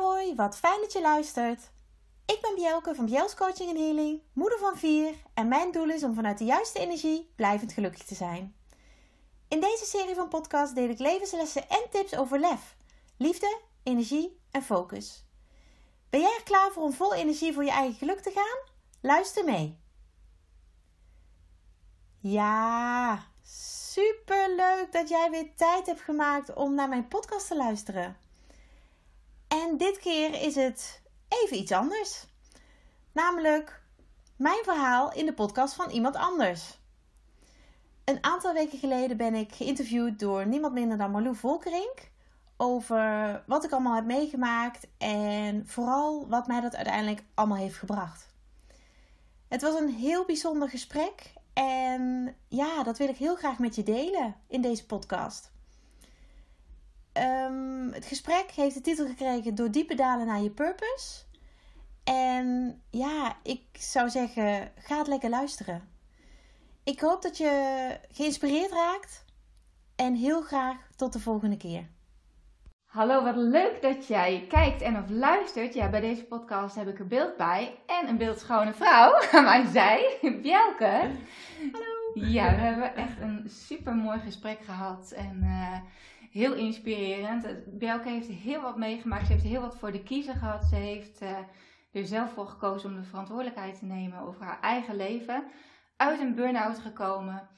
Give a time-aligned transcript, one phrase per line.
[0.00, 1.70] hoi, wat fijn dat je luistert.
[2.26, 6.04] Ik ben Bjelke van Bjels Coaching en Healing, moeder van vier en mijn doel is
[6.04, 8.54] om vanuit de juiste energie blijvend gelukkig te zijn.
[9.48, 12.76] In deze serie van podcasts deel ik levenslessen en tips over lef,
[13.16, 15.24] liefde, energie en focus.
[16.10, 18.74] Ben jij er klaar voor om vol energie voor je eigen geluk te gaan?
[19.00, 19.78] Luister mee.
[22.18, 28.19] Ja, super leuk dat jij weer tijd hebt gemaakt om naar mijn podcast te luisteren.
[29.50, 32.24] En dit keer is het even iets anders.
[33.12, 33.82] Namelijk
[34.36, 36.78] mijn verhaal in de podcast van iemand anders.
[38.04, 42.10] Een aantal weken geleden ben ik geïnterviewd door niemand minder dan Marlou Volkerink
[42.56, 48.28] over wat ik allemaal heb meegemaakt en vooral wat mij dat uiteindelijk allemaal heeft gebracht.
[49.48, 53.82] Het was een heel bijzonder gesprek en ja, dat wil ik heel graag met je
[53.82, 55.49] delen in deze podcast.
[57.20, 61.22] Um, het gesprek heeft de titel gekregen Door diepe dalen naar je purpose.
[62.04, 65.88] En ja, ik zou zeggen, ga het lekker luisteren.
[66.84, 69.24] Ik hoop dat je geïnspireerd raakt.
[69.96, 71.88] En heel graag tot de volgende keer.
[72.86, 75.74] Hallo, wat leuk dat jij kijkt en of luistert.
[75.74, 77.78] Ja, bij deze podcast heb ik een beeld bij.
[77.86, 81.10] En een beeldschone vrouw aan mijn zij, Bjelke.
[81.72, 82.00] Hallo.
[82.14, 85.10] Ja, we hebben echt een super mooi gesprek gehad.
[85.10, 85.78] En uh,
[86.30, 87.46] heel inspirerend.
[87.78, 89.26] Bjelke heeft heel wat meegemaakt.
[89.26, 90.64] Ze heeft heel wat voor de kiezer gehad.
[90.64, 91.36] Ze heeft uh,
[91.92, 95.44] er zelf voor gekozen om de verantwoordelijkheid te nemen over haar eigen leven.
[95.96, 97.48] Uit een burn-out gekomen.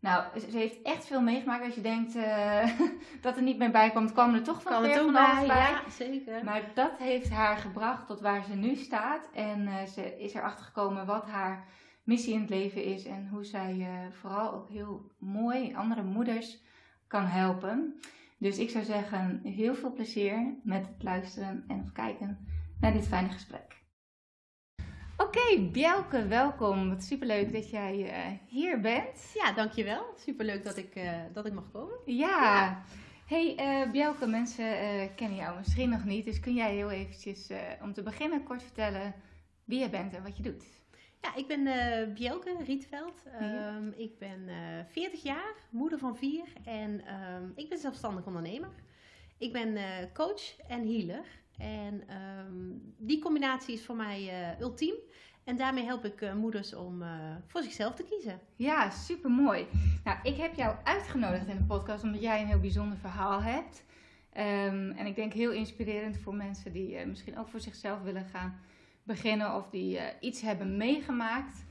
[0.00, 1.64] Nou, ze heeft echt veel meegemaakt.
[1.64, 2.80] Als je denkt uh,
[3.22, 5.44] dat er niet meer bij komt, kwam er toch van weer van bij.
[5.46, 5.56] bij.
[5.56, 6.44] Ja, zeker.
[6.44, 9.28] Maar dat heeft haar gebracht tot waar ze nu staat.
[9.32, 11.66] En uh, ze is erachter gekomen wat haar
[12.02, 13.04] missie in het leven is.
[13.04, 16.58] En hoe zij uh, vooral ook heel mooi andere moeders
[17.08, 18.00] kan helpen.
[18.38, 22.38] Dus ik zou zeggen, heel veel plezier met het luisteren en of kijken
[22.80, 23.76] naar dit fijne gesprek.
[25.16, 26.88] Oké, okay, Bjelke, welkom.
[26.88, 29.32] Wat superleuk dat jij uh, hier bent.
[29.34, 30.14] Ja, dankjewel.
[30.16, 31.96] Superleuk dat ik, uh, dat ik mag komen.
[32.04, 32.26] Ja.
[32.26, 32.82] ja.
[33.26, 34.64] Hey uh, Bjelke, mensen
[35.14, 36.24] kennen jou misschien nog niet.
[36.24, 37.50] Dus kun jij heel eventjes
[37.82, 39.14] om te beginnen kort vertellen
[39.64, 40.64] wie je bent en wat je doet?
[41.20, 41.64] Ja, ik ben
[42.14, 43.22] Bjelke Rietveld.
[43.40, 43.76] Ja.
[43.76, 44.50] Um, ik ben
[44.88, 48.70] 40 jaar, moeder van vier en um, ik ben zelfstandig ondernemer.
[49.38, 49.78] Ik ben
[50.12, 51.24] coach en healer.
[51.58, 54.94] En um, die combinatie is voor mij uh, ultiem.
[55.44, 57.08] En daarmee help ik uh, moeders om uh,
[57.46, 58.40] voor zichzelf te kiezen.
[58.56, 59.66] Ja, super mooi.
[60.04, 63.84] Nou, ik heb jou uitgenodigd in de podcast omdat jij een heel bijzonder verhaal hebt.
[64.32, 68.60] En ik denk heel inspirerend voor mensen die misschien ook voor zichzelf willen gaan
[69.08, 71.64] beginnen of die iets hebben meegemaakt.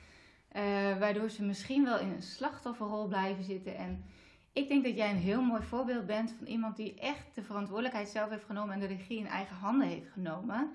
[1.00, 4.03] waardoor ze misschien wel in een slachtofferrol blijven zitten en
[4.58, 8.09] ik denk dat jij een heel mooi voorbeeld bent van iemand die echt de verantwoordelijkheid
[8.09, 10.72] zelf heeft genomen en de regie in eigen handen heeft genomen.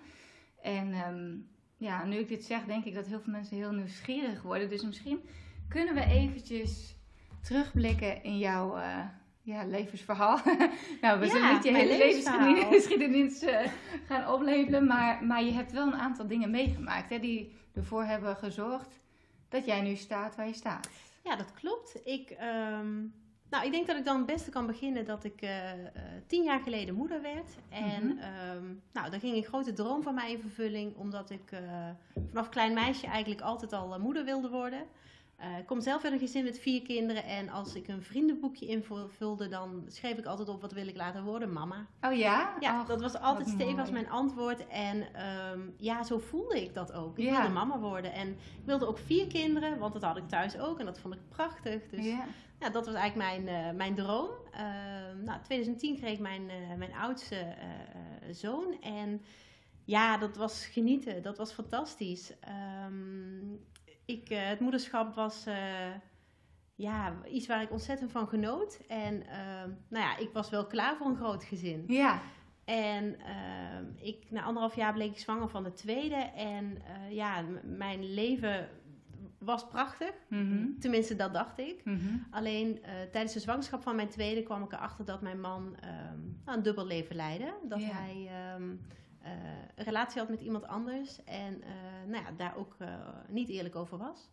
[0.63, 4.43] En um, ja, nu ik dit zeg, denk ik dat heel veel mensen heel nieuwsgierig
[4.43, 4.69] worden.
[4.69, 5.21] Dus misschien
[5.69, 6.97] kunnen we eventjes
[7.41, 9.05] terugblikken in jouw uh,
[9.43, 10.39] ja, levensverhaal.
[11.01, 13.61] nou, we ja, zullen niet je hele levensgeschiedenis uh,
[14.07, 18.37] gaan opleveren, maar, maar je hebt wel een aantal dingen meegemaakt hè, die ervoor hebben
[18.37, 19.01] gezorgd
[19.49, 20.89] dat jij nu staat waar je staat.
[21.25, 22.01] Ja, dat klopt.
[22.05, 22.37] Ik...
[22.71, 23.21] Um
[23.53, 25.91] nou, ik denk dat ik dan het beste kan beginnen dat ik uh, uh,
[26.27, 27.57] tien jaar geleden moeder werd.
[27.69, 28.57] En mm -hmm.
[28.57, 31.61] um, nou, daar ging een grote droom van mij in vervulling, omdat ik uh,
[32.31, 34.87] vanaf klein meisje eigenlijk altijd al moeder wilde worden.
[35.59, 39.49] Ik kom zelf uit een gezin met vier kinderen en als ik een vriendenboekje invulde,
[39.49, 41.87] dan schreef ik altijd op wat wil ik later worden, mama.
[42.01, 42.57] Oh ja?
[42.61, 45.07] Ja, Och, dat was altijd stevig mijn antwoord en
[45.53, 47.19] um, ja, zo voelde ik dat ook.
[47.19, 47.41] Ik ja.
[47.41, 50.79] wilde mama worden en ik wilde ook vier kinderen, want dat had ik thuis ook
[50.79, 51.89] en dat vond ik prachtig.
[51.91, 52.25] Dus ja
[52.63, 54.31] ja, dat was eigenlijk mijn, uh, mijn droom.
[54.55, 54.61] Uh,
[55.25, 57.55] nou, 2010 kreeg ik mijn, uh, mijn oudste
[58.31, 58.81] zoon.
[58.81, 59.23] En
[59.85, 61.23] ja, dat was genieten.
[61.23, 62.33] Dat was fantastisch.
[62.87, 63.61] Um,
[64.05, 65.47] ik, het moederschap was
[66.75, 68.81] ja, iets waar ik ontzettend van genoot.
[68.89, 69.23] En
[69.89, 71.85] nou ja, ik was wel klaar voor een groot gezin.
[71.87, 72.21] Ja.
[72.65, 73.17] En
[73.97, 76.15] ik, na anderhalf jaar bleek ik zwanger van de tweede.
[76.35, 78.69] En ja, mijn leven
[79.45, 80.13] was prachtig.
[80.29, 80.79] Mm -hmm.
[80.79, 81.85] Tenminste, dat dacht ik.
[81.85, 82.27] Mm -hmm.
[82.31, 85.77] Alleen uh, tijdens de zwangerschap van mijn tweede kwam ik erachter dat mijn man
[86.13, 87.55] um, een dubbel leven leidde.
[87.69, 87.89] Dat ja.
[87.93, 88.81] hij um,
[89.75, 92.77] een relatie had met iemand anders en uh, nou ja, daar ook
[93.29, 94.31] niet eerlijk over was.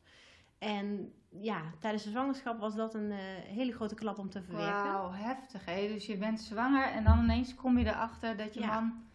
[0.57, 4.83] En ja, tijdens de zwangerschap was dat een hele grote klap om te verwerken.
[4.83, 5.87] Wauw, heftig hè.
[5.87, 8.73] Dus je bent zwanger en dan ineens kom je erachter dat je ja.
[8.73, 9.07] man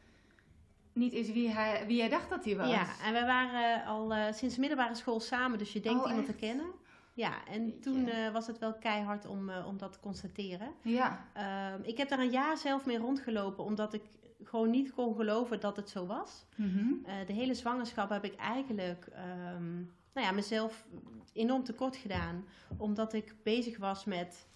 [0.94, 2.70] niet is wie, hij, wie jij dacht dat hij was.
[2.70, 6.08] Ja, en we waren al uh, sinds de middelbare school samen, dus je denkt oh,
[6.08, 6.38] iemand echt?
[6.38, 6.66] te kennen.
[7.14, 10.72] Ja, en toen eh, was het wel keihard om, eh, om dat te constateren.
[10.82, 11.26] Ja.
[11.32, 14.02] Ehm, ik heb daar een jaar zelf mee rondgelopen, omdat ik
[14.48, 16.46] gewoon niet kon geloven dat het zo was.
[16.56, 16.92] Mhm.
[17.04, 19.74] Eh, de hele zwangerschap heb ik eigenlijk ehm,
[20.14, 20.86] nou ja, mezelf
[21.32, 22.44] enorm tekort gedaan.
[22.76, 24.46] Omdat ik bezig was met...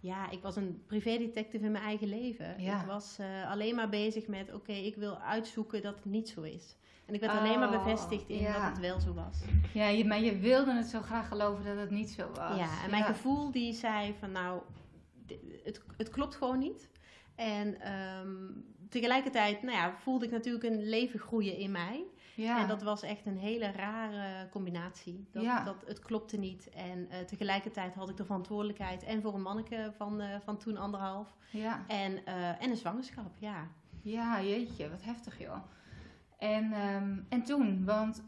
[0.00, 2.62] Ja, ik was een privédetective in mijn eigen leven.
[2.62, 2.80] Ja.
[2.80, 4.54] Ik was eh, alleen maar bezig met...
[4.54, 6.76] Oké, ik wil uitzoeken dat het niet zo is.
[7.06, 8.52] En ik werd alleen maar Oh, bevestigd in ja.
[8.52, 9.38] dat het wel zo was.
[9.72, 12.58] Ja, je, maar je wilde het zo graag geloven dat het niet zo was.
[12.58, 14.62] Ja, en mijn gevoel die zei van nou,
[15.64, 16.90] het, het klopt gewoon niet.
[17.34, 18.28] En ehm,
[18.92, 22.04] tegelijkertijd nou ja, voelde ik natuurlijk een leven groeien in mij.
[22.34, 22.60] Ja.
[22.60, 25.26] En dat was echt een hele rare combinatie.
[25.32, 25.64] Dat, Ja.
[25.64, 26.68] dat, het klopte niet.
[26.70, 30.76] En eh, tegelijkertijd had ik de verantwoordelijkheid en voor een manneke van, eh, van toen
[30.76, 31.36] anderhalf.
[31.50, 31.84] ja.
[31.88, 33.68] En, eh, en een zwangerschap, ja.
[34.02, 35.56] ja, jeetje, wat heftig joh.
[36.38, 38.22] En, ehm, en toen, want...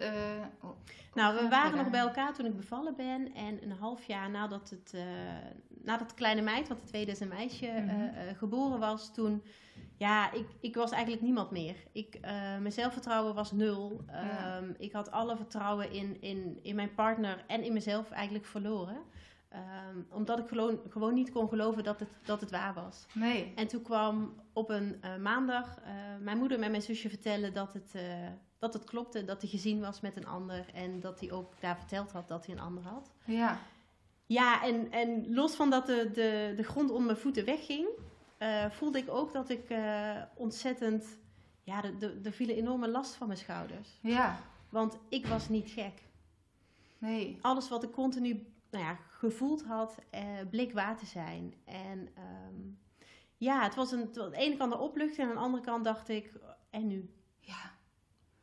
[1.15, 3.35] Nou, we waren nog bij elkaar toen ik bevallen ben.
[3.35, 4.95] En een half jaar nadat, het,
[5.83, 8.35] nadat de kleine meid, want de tweede is een meisje, Mhm.
[8.37, 9.43] geboren was, toen...
[9.97, 11.77] Ja, ik, ik was eigenlijk niemand meer.
[11.93, 14.01] Ik, eh, mijn zelfvertrouwen was nul.
[14.07, 14.57] Ja.
[14.57, 18.97] Ehm, ik had alle vertrouwen in, in, in mijn partner en in mezelf eigenlijk verloren.
[19.49, 23.07] Ehm, omdat ik gewoon, gewoon niet kon geloven dat het, dat het waar was.
[23.13, 23.53] Nee.
[23.55, 27.73] En toen kwam op een eh, maandag eh, mijn moeder met mijn zusje vertellen dat
[27.73, 27.95] het,
[28.59, 29.25] dat het klopte.
[29.25, 30.65] Dat hij gezien was met een ander.
[30.75, 33.13] En dat hij ook daar verteld had dat hij een ander had.
[33.25, 33.59] Ja.
[34.27, 37.89] Ja, en, en los van dat de, de, de grond onder mijn voeten wegging,
[38.45, 41.05] eh, voelde ik ook dat ik eh, ontzettend.
[41.63, 43.99] Ja, er- viel een enorme last van mijn schouders.
[44.01, 44.39] Ja.
[44.69, 46.03] Want ik was niet gek.
[46.99, 47.39] Nee.
[47.41, 51.55] Alles wat ik continu nou ja, gevoeld had, eh, bleek waar te zijn.
[51.65, 52.55] En ehm,
[53.37, 55.41] ja, het was een, het was aan de ene kant een opluchting en aan de
[55.45, 56.33] andere kant dacht ik,
[56.71, 57.11] en nu?
[57.41, 57.73] Ja.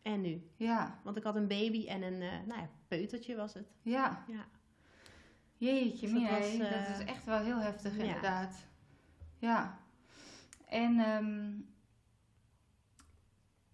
[0.02, 0.50] En nu?
[0.56, 1.00] Ja.
[1.04, 2.18] Want ik had een baby en een
[2.48, 3.72] nou ja, peutertje was het.
[3.82, 4.24] Ja.
[4.28, 4.46] Ja.
[5.58, 8.56] Jeetje, Dus dat Mina, was, dat is echt wel heel heftig inderdaad.
[9.38, 9.80] Ja.
[10.72, 11.52] En ehm,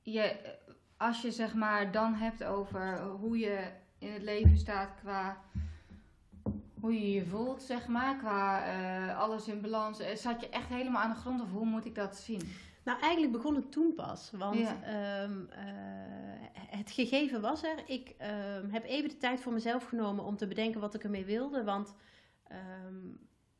[0.02, 0.56] je,
[0.98, 5.38] als je zeg maar dan hebt over hoe je in het leven staat qua
[6.80, 10.00] hoe je je voelt, zeg maar, qua eh, alles in balans.
[10.00, 12.42] eh, Zat je echt helemaal aan de grond of hoe moet ik dat zien?
[12.84, 14.32] Nou, eigenlijk begon het toen pas.
[14.32, 14.82] Want Ja.
[14.84, 17.84] ehm, eh, het gegeven was er.
[17.90, 21.26] Ik ehm, heb even de tijd voor mezelf genomen om te bedenken wat ik ermee
[21.26, 21.64] wilde.
[21.64, 21.94] Want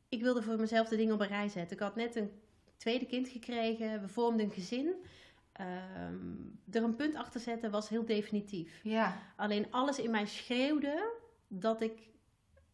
[0.08, 1.76] ik wilde voor mezelf de dingen op een rij zetten.
[1.76, 2.30] Ik had net een
[2.78, 4.00] tweede kind gekregen.
[4.00, 4.94] We vormden een gezin.
[5.52, 6.26] Ehm,
[6.70, 8.80] er een punt achter zetten was heel definitief.
[8.82, 11.12] Ja, Alleen alles in mij schreeuwde
[11.48, 12.08] dat ik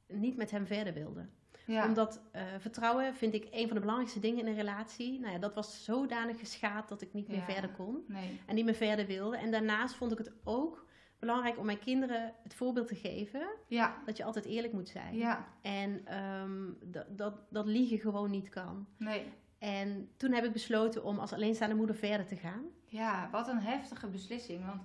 [0.08, 1.26] niet met hem verder wilde.
[1.66, 5.20] ja, Omdat eh, vertrouwen vind ik een van de belangrijkste dingen in een relatie.
[5.20, 7.44] Nou ja, dat was zodanig geschaad dat ik niet meer Ja.
[7.44, 8.04] verder kon.
[8.08, 9.36] nee, En niet meer verder wilde.
[9.36, 10.86] En daarnaast vond ik het ook
[11.18, 13.46] belangrijk om mijn kinderen het voorbeeld te geven.
[13.68, 15.14] ja, Dat je altijd eerlijk moet zijn.
[15.16, 18.86] ja, En ehm, dat, dat, dat liegen gewoon niet kan.
[18.98, 19.32] nee.
[19.64, 22.64] En toen heb ik besloten om als alleenstaande moeder verder te gaan.
[22.86, 24.66] Ja, wat een heftige beslissing.
[24.66, 24.82] Want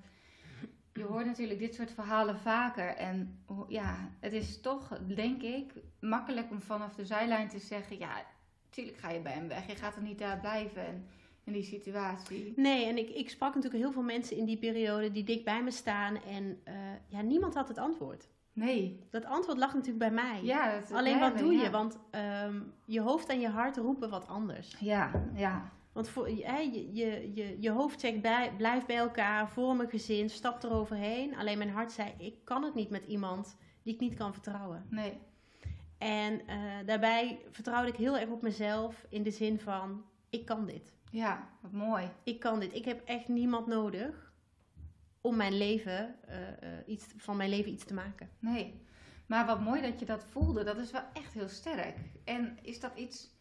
[0.94, 2.96] je hoort natuurlijk dit soort verhalen vaker.
[2.96, 8.26] En ja, het is toch, denk ik, makkelijk om vanaf de zijlijn te zeggen: ja,
[8.70, 9.68] tuurlijk ga je bij hem weg.
[9.68, 11.08] Je gaat er niet daar blijven en,
[11.44, 12.54] in die situatie.
[12.56, 15.64] Nee, en ik, ik sprak natuurlijk heel veel mensen in die periode die dik bij
[15.64, 16.24] me staan.
[16.24, 16.74] En eh,
[17.08, 18.28] ja, niemand had het antwoord.
[18.60, 19.08] Nee.
[19.10, 20.44] Dat antwoord lag natuurlijk bij mij.
[20.44, 21.70] Ja, dat, Alleen wat doe je?
[21.70, 24.76] Want ehm, je hoofd en je hart roepen wat anders.
[24.80, 29.80] Ja, ja, Want voor, je, je, je, je hoofd zegt bij, blijf bij elkaar, vorm
[29.80, 31.36] een gezin, stap eroverheen.
[31.36, 34.86] Alleen mijn hart zei, ik kan het niet met iemand die ik niet kan vertrouwen.
[34.90, 35.18] nee.
[35.98, 40.66] En eh, daarbij vertrouwde ik heel erg op mezelf in de zin van, ik kan
[40.66, 40.94] dit.
[41.12, 42.10] Ja, wat mooi.
[42.24, 42.76] Ik kan dit.
[42.76, 44.29] Ik heb echt niemand nodig
[45.22, 48.30] om mijn leven, eh, eh, iets, van mijn leven iets te maken.
[48.40, 48.88] Nee.
[49.26, 50.64] Maar wat mooi dat je dat voelde.
[50.64, 51.98] Dat is wel echt heel sterk.
[52.24, 53.38] En is dat iets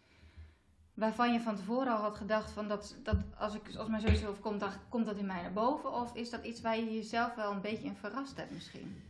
[0.95, 4.27] waarvan je van tevoren al had gedacht van dat, dat als, ik, als mij zoiets
[4.27, 5.93] overkomt, dan komt dat in mij naar boven?
[5.93, 9.03] Of is dat iets waar je jezelf wel een beetje in verrast hebt misschien?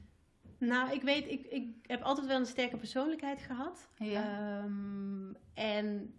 [0.58, 3.88] Nou, ik weet, ik, ik heb altijd wel een sterke persoonlijkheid gehad.
[3.96, 4.22] Ja.
[4.22, 6.14] Ehm, en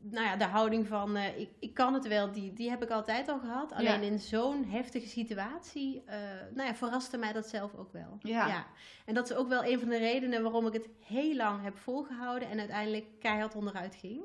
[0.00, 2.90] nou ja, de houding van eh, ik, ik kan het wel, die, die heb ik
[2.90, 3.72] altijd al gehad.
[3.72, 4.06] Alleen Ja.
[4.10, 6.18] in zo'n heftige situatie, eh,
[6.54, 8.18] nou ja, verraste mij dat zelf ook wel.
[8.20, 8.66] Ja.
[9.04, 11.76] En dat is ook wel een van de redenen waarom ik het heel lang heb
[11.78, 14.20] volgehouden en uiteindelijk keihard onderuit ging.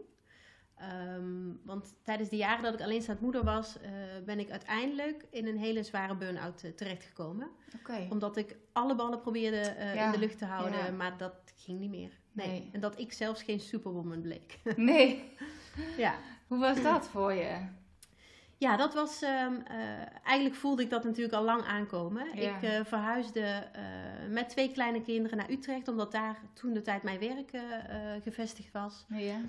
[0.75, 3.89] Ehm, want tijdens de jaren dat ik alleenstaand moeder was, eh,
[4.25, 7.49] ben ik uiteindelijk in een hele zware burn-out eh, terechtgekomen
[7.79, 8.07] Oké.
[8.09, 11.89] omdat ik alle ballen probeerde Ja, in de lucht te houden, maar dat ging niet
[11.89, 12.19] meer.
[12.31, 12.47] Nee.
[12.47, 12.69] Nee.
[12.71, 14.59] En dat ik zelfs geen superwoman bleek.
[14.75, 15.23] Nee.
[15.97, 16.15] ja.
[16.47, 17.57] Hoe was dat voor je?
[18.61, 19.21] Ja, dat was.
[19.21, 19.77] ehm, eh,
[20.23, 22.25] eigenlijk voelde ik dat natuurlijk al lang aankomen.
[22.33, 22.55] Ja.
[22.57, 23.83] Ik eh, verhuisde eh,
[24.29, 27.51] met twee kleine kinderen naar Utrecht, omdat daar toen de tijd mijn werk
[28.23, 29.05] gevestigd was.
[29.07, 29.41] Ja.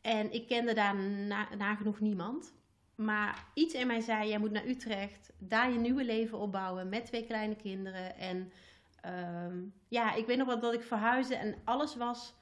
[0.00, 2.52] En ik kende daar na, nagenoeg niemand.
[2.94, 7.06] Maar iets in mij zei: jij moet naar Utrecht, daar je nieuwe leven opbouwen met
[7.06, 8.16] twee kleine kinderen.
[8.16, 8.52] En
[9.00, 9.58] ehm,
[9.88, 12.34] ja, ik weet nog wel dat ik verhuisde en alles was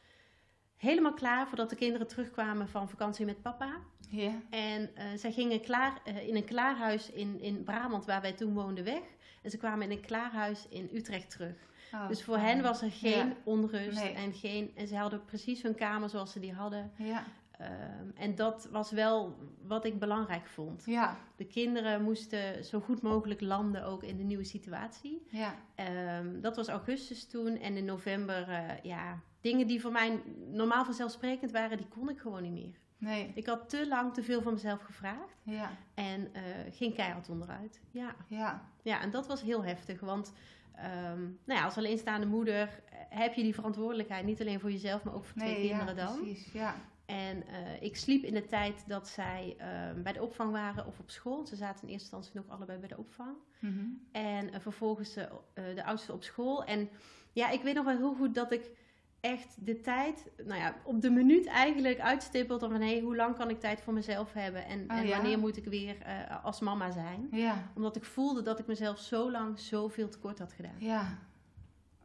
[0.79, 3.77] helemaal klaar voordat de kinderen terugkwamen van vakantie met papa.
[4.11, 4.33] Ja.
[4.51, 8.55] En eh, zij gingen klaar, eh, in een klaarhuis in, in Brabant, waar wij toen
[8.55, 9.03] woonden, weg.
[9.43, 11.57] En ze kwamen in een klaarhuis in Utrecht terug.
[11.93, 12.47] Oh, dus voor fijn.
[12.47, 13.33] hen was er geen Ja.
[13.45, 14.03] onrust.
[14.03, 14.13] Nee.
[14.13, 16.91] En, geen, en ze hadden precies hun kamer zoals ze die hadden.
[16.97, 17.25] Ja.
[17.51, 20.83] Ehm, en dat was wel wat ik belangrijk vond.
[20.87, 21.17] Ja.
[21.37, 25.27] De kinderen moesten zo goed mogelijk landen ook in de nieuwe situatie.
[25.31, 25.55] Ja.
[25.75, 27.57] Ehm, dat was augustus toen.
[27.59, 32.19] En in november, eh, ja, dingen die voor mij normaal vanzelfsprekend waren, die kon ik
[32.19, 32.79] gewoon niet meer.
[32.99, 33.31] Nee.
[33.35, 35.37] Ik had te lang te veel van mezelf gevraagd.
[35.43, 35.71] Ja.
[35.95, 37.81] En eh, ging keihard onderuit.
[37.91, 38.15] Ja.
[38.27, 38.69] Ja.
[38.83, 40.01] ja, en dat was heel heftig.
[40.01, 40.33] Want
[40.75, 44.25] ehm, nou ja, als alleenstaande moeder eh, heb je die verantwoordelijkheid.
[44.25, 46.17] Niet alleen voor jezelf, maar ook voor twee ja, kinderen dan.
[46.17, 46.53] precies.
[46.53, 46.75] Ja.
[47.07, 50.99] En eh, ik sliep in de tijd dat zij ehm, bij de opvang waren of
[50.99, 51.47] op school.
[51.47, 53.37] Ze zaten in eerste instantie nog allebei bij de opvang.
[53.59, 53.85] Mhm.
[54.13, 56.65] En eh, vervolgens de, de oudste op school.
[56.65, 56.89] En
[57.33, 58.71] ja, ik weet nog wel heel goed dat ik
[59.21, 63.37] echt de tijd, nou ja, op de minuut eigenlijk uitstippelde van hé, hey, hoe lang
[63.37, 64.65] kan ik tijd voor mezelf hebben?
[64.65, 65.17] En, Oh, en ja?
[65.17, 67.29] wanneer moet ik weer eh, als mama zijn?
[67.31, 67.71] Ja.
[67.75, 70.77] Omdat ik voelde dat ik mezelf zo lang zoveel tekort had gedaan.
[70.79, 71.19] Ja.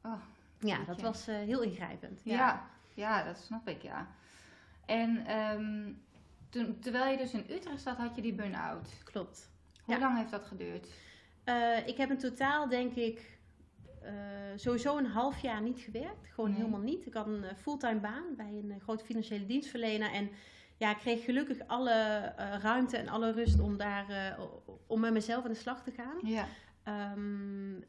[0.02, 0.22] Oh.
[0.60, 2.22] Ja, dat was eh, heel ingrijpend.
[2.24, 2.70] Ja.
[2.94, 3.24] ja.
[3.24, 4.08] dat snap ik, ja.
[4.86, 5.92] En ehm,
[6.50, 8.90] toen, terwijl je dus in Utrecht zat, had je die burn-out.
[9.04, 9.50] Klopt.
[9.84, 10.88] Hoe lang heeft dat geduurd?
[11.44, 13.38] Eh, ik heb in totaal denk ik
[14.56, 16.28] sowieso een half jaar niet gewerkt.
[16.34, 16.60] Gewoon Nee.
[16.60, 17.06] helemaal niet.
[17.06, 20.12] Ik had een eh, fulltime baan bij een eh, grote financiële dienstverlener.
[20.12, 20.30] En
[20.78, 24.44] ja, ik kreeg gelukkig alle eh, ruimte en alle rust om daar eh,
[24.88, 26.18] om met mezelf aan de slag te gaan.
[26.22, 26.46] Ja.
[26.84, 27.82] Ehm,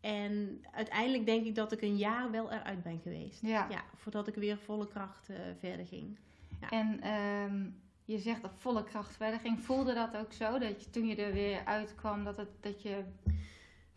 [0.00, 3.40] en uiteindelijk denk ik dat ik een jaar wel eruit ben geweest.
[3.42, 3.66] Ja.
[3.70, 6.18] Ja, voordat ik weer volle kracht eh, verder ging.
[6.60, 6.68] Ja.
[6.68, 7.66] En ehm,
[8.04, 9.60] je zegt dat volle kracht verder ging.
[9.64, 10.58] Voelde dat ook zo?
[10.58, 13.04] Dat je, toen je er weer uitkwam, dat, het, dat je...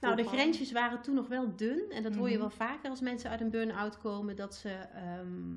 [0.04, 1.84] Nou, de grensjes waren toen nog wel dun.
[1.92, 2.42] En dat hoor je Mhm.
[2.42, 4.36] wel vaker als mensen uit een burn-out komen.
[4.36, 5.56] Dat ze ehm,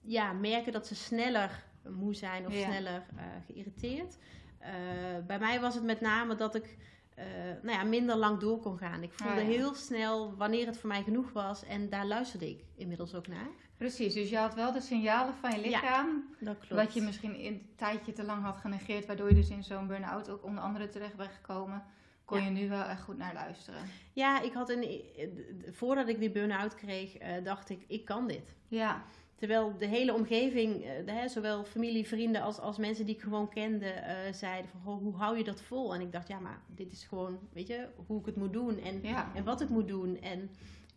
[0.00, 2.64] ja, merken dat ze sneller moe zijn of Ja.
[2.64, 4.16] sneller eh, geïrriteerd.
[4.58, 4.72] Eh,
[5.26, 6.76] bij mij was het met name dat ik
[7.14, 7.24] eh,
[7.62, 9.02] nou ja, minder lang door kon gaan.
[9.02, 9.46] Ik voelde Ah, ja.
[9.48, 11.64] heel snel wanneer het voor mij genoeg was.
[11.64, 13.46] En daar luisterde ik inmiddels ook naar.
[13.76, 16.24] Precies, dus je had wel de signalen van je Ja, lichaam.
[16.40, 16.82] Dat klopt.
[16.82, 19.86] Wat je misschien in een tijdje te lang had genegeerd, waardoor je dus in zo'n
[19.86, 21.82] burn-out ook onder andere terecht bent gekomen.
[22.28, 22.44] Kon Ja.
[22.44, 23.80] je nu wel echt goed naar luisteren.
[24.12, 25.00] Ja, ik had een,
[25.70, 28.54] voordat ik die burn-out kreeg, eh, dacht ik, ik kan dit.
[28.68, 29.04] Ja,
[29.34, 33.20] Terwijl de hele omgeving, eh, de, hè, zowel familie, vrienden als, als mensen die ik
[33.22, 35.94] gewoon kende, eh, zeiden van "Goh, hoe hou je dat vol?
[35.94, 38.78] En ik dacht, ja, maar dit is gewoon, weet je, hoe ik het moet doen
[38.80, 39.30] en, ja.
[39.34, 40.20] en wat ik moet doen.
[40.20, 40.50] En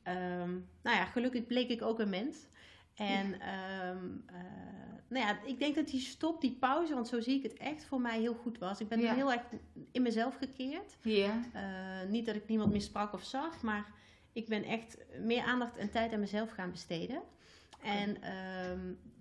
[0.04, 0.50] ehm,
[0.82, 2.38] nou ja, gelukkig bleek ik ook een mens.
[3.08, 4.36] En ehm, eh,
[5.08, 7.86] nou ja, ik denk dat die stop, die pauze, want zo zie ik het echt,
[7.86, 8.79] voor mij heel goed was.
[8.79, 9.13] Ik ben Ja.
[9.13, 9.41] heel erg
[9.91, 10.98] in mezelf gekeerd.
[11.01, 13.86] Ja, Eh, niet dat ik niemand meer sprak of zag, maar
[14.34, 17.22] ik ben echt meer aandacht en tijd aan mezelf gaan besteden.
[17.81, 18.79] En ehm,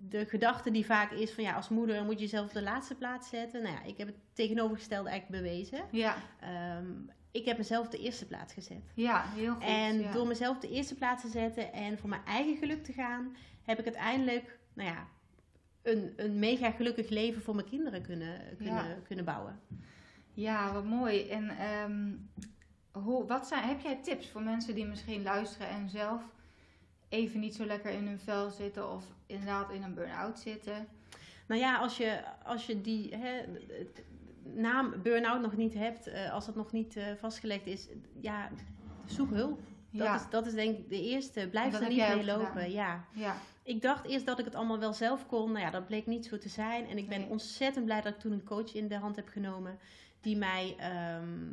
[0.09, 2.95] de gedachte die vaak is van ja, als moeder moet je jezelf op de laatste
[2.95, 3.61] plaats zetten.
[3.63, 5.79] Nou ja, ik heb het tegenovergestelde eigenlijk bewezen.
[5.91, 6.85] ja, Ehm,
[7.31, 8.81] ik heb mezelf op de eerste plaats gezet.
[8.93, 9.63] ja, heel goed.
[9.63, 10.11] En ja.
[10.11, 13.35] door mezelf op de eerste plaats te zetten en voor mijn eigen geluk te gaan,
[13.75, 15.07] heb ik uiteindelijk, nou ja,
[15.81, 18.97] een, een mega gelukkig leven voor mijn kinderen kunnen, kunnen, Ja.
[19.03, 19.59] kunnen bouwen.
[20.33, 21.29] Ja, wat mooi.
[21.29, 22.11] En ehm,
[22.91, 26.21] hoe, wat zijn, heb jij tips voor mensen die misschien luisteren en zelf
[27.09, 30.87] even niet zo lekker in hun vel zitten of inderdaad in een burn-out zitten?
[31.47, 33.41] Nou ja, als je, als je die hè,
[34.43, 37.87] naam burn-out nog niet hebt, eh, als dat nog niet eh, vastgelegd is,
[38.19, 38.49] ja,
[39.05, 39.59] zoek hulp.
[39.91, 41.47] Dat, ja, is, dat is denk ik de eerste.
[41.51, 42.45] Blijf er niet mee lopen.
[42.47, 42.71] gedaan.
[42.71, 43.05] Ja.
[43.13, 45.51] ja, Ik dacht eerst dat ik het allemaal wel zelf kon.
[45.51, 46.87] Nou ja, dat bleek niet zo te zijn.
[46.87, 47.29] En ik ben Nee.
[47.29, 49.79] ontzettend blij dat ik toen een coach in de hand heb genomen.
[50.21, 51.49] Die mij, ehm,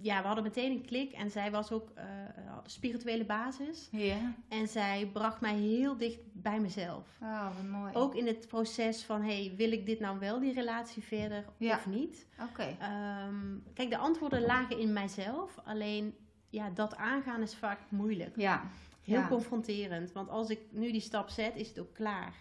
[0.00, 1.12] ja, we hadden meteen een klik.
[1.12, 2.04] En zij was ook, eh,
[2.46, 3.88] had een spirituele basis.
[3.92, 4.34] ja.
[4.48, 7.06] En zij bracht mij heel dicht bij mezelf.
[7.22, 7.92] Oh, wat mooi.
[7.94, 11.74] Ook in het proces van, hey, wil ik dit nou wel, die relatie verder Ja.
[11.76, 12.26] of niet?
[12.50, 12.76] Oké.
[12.80, 13.36] Ehm,
[13.74, 15.58] kijk, de antwoorden lagen in mijzelf.
[15.64, 16.14] Alleen,
[16.50, 18.36] ja, dat aangaan is vaak moeilijk.
[18.36, 18.62] Ja,
[19.02, 19.28] Heel Ja.
[19.28, 20.12] confronterend.
[20.12, 22.34] Want als ik nu die stap zet, is het ook klaar.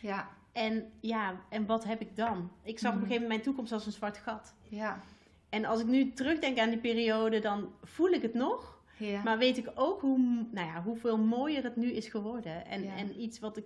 [0.00, 2.50] ja, En ja, en wat heb ik dan?
[2.62, 3.04] Ik zag op Mhm.
[3.04, 4.54] een gegeven moment mijn toekomst als een zwart gat.
[4.68, 5.00] ja,
[5.48, 8.76] En als ik nu terugdenk aan die periode, dan voel ik het nog.
[8.98, 9.22] ja.
[9.22, 10.18] Maar weet ik ook hoe,
[10.50, 12.66] nou ja, hoeveel mooier het nu is geworden.
[12.66, 12.96] En, Ja.
[12.96, 13.64] en iets wat ik,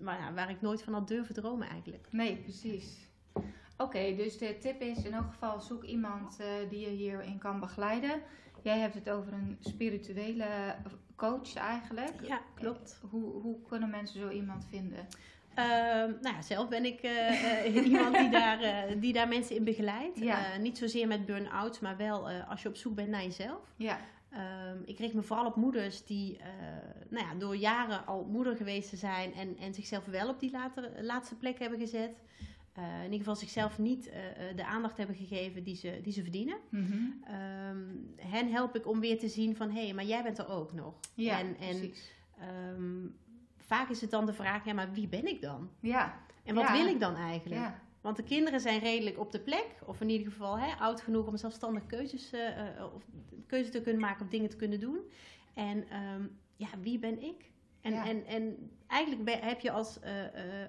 [0.00, 2.08] maar waar ik nooit van had durven dromen eigenlijk.
[2.10, 3.08] Nee, precies.
[3.78, 7.60] Oké, dus de tip is in elk geval zoek iemand eh, die je hierin kan
[7.60, 8.20] begeleiden.
[8.66, 10.46] Jij hebt het over een spirituele
[11.16, 12.12] coach eigenlijk.
[12.22, 12.98] Ja, klopt.
[13.10, 15.06] Hoe, hoe kunnen mensen zo iemand vinden?
[15.54, 19.56] Ehm, nou ja, zelf ben ik eh, eh, iemand die daar, eh, die daar mensen
[19.56, 20.18] in begeleidt.
[20.18, 20.52] Ja.
[20.52, 23.74] Eh, niet zozeer met burn-outs, maar wel eh, als je op zoek bent naar jezelf.
[23.76, 23.98] Ja,
[24.36, 26.46] Ehm, ik richt me vooral op moeders die eh,
[27.08, 30.50] nou ja, door jaren al moeder geweest te zijn en, en zichzelf wel op die
[30.50, 32.10] later, laatste plek hebben gezet.
[32.76, 36.12] Eh, in ieder geval zichzelf niet eh, eh, de aandacht hebben gegeven die ze, die
[36.12, 36.56] ze verdienen.
[36.68, 36.94] Mhm.
[37.24, 37.84] Ehm,
[38.16, 40.72] hen help ik om weer te zien van hé, hey, maar jij bent er ook
[40.72, 40.94] nog.
[41.14, 42.12] ja en en precies.
[42.38, 43.06] ehm,
[43.56, 45.70] vaak is het dan de vraag, ja, maar wie ben ik dan?
[45.80, 46.72] Ja, En wat Ja.
[46.72, 47.60] wil ik dan eigenlijk?
[47.60, 51.00] ja, Want de kinderen zijn redelijk op de plek, of in ieder geval hè, oud
[51.00, 52.32] genoeg om zelfstandig keuzes,
[52.94, 53.02] of
[53.46, 54.98] keuze te kunnen maken of dingen te kunnen doen.
[55.54, 57.50] En ehm, ja, wie ben ik?
[57.80, 58.06] En, Ja.
[58.06, 59.98] en, en eigenlijk ben- heb je als,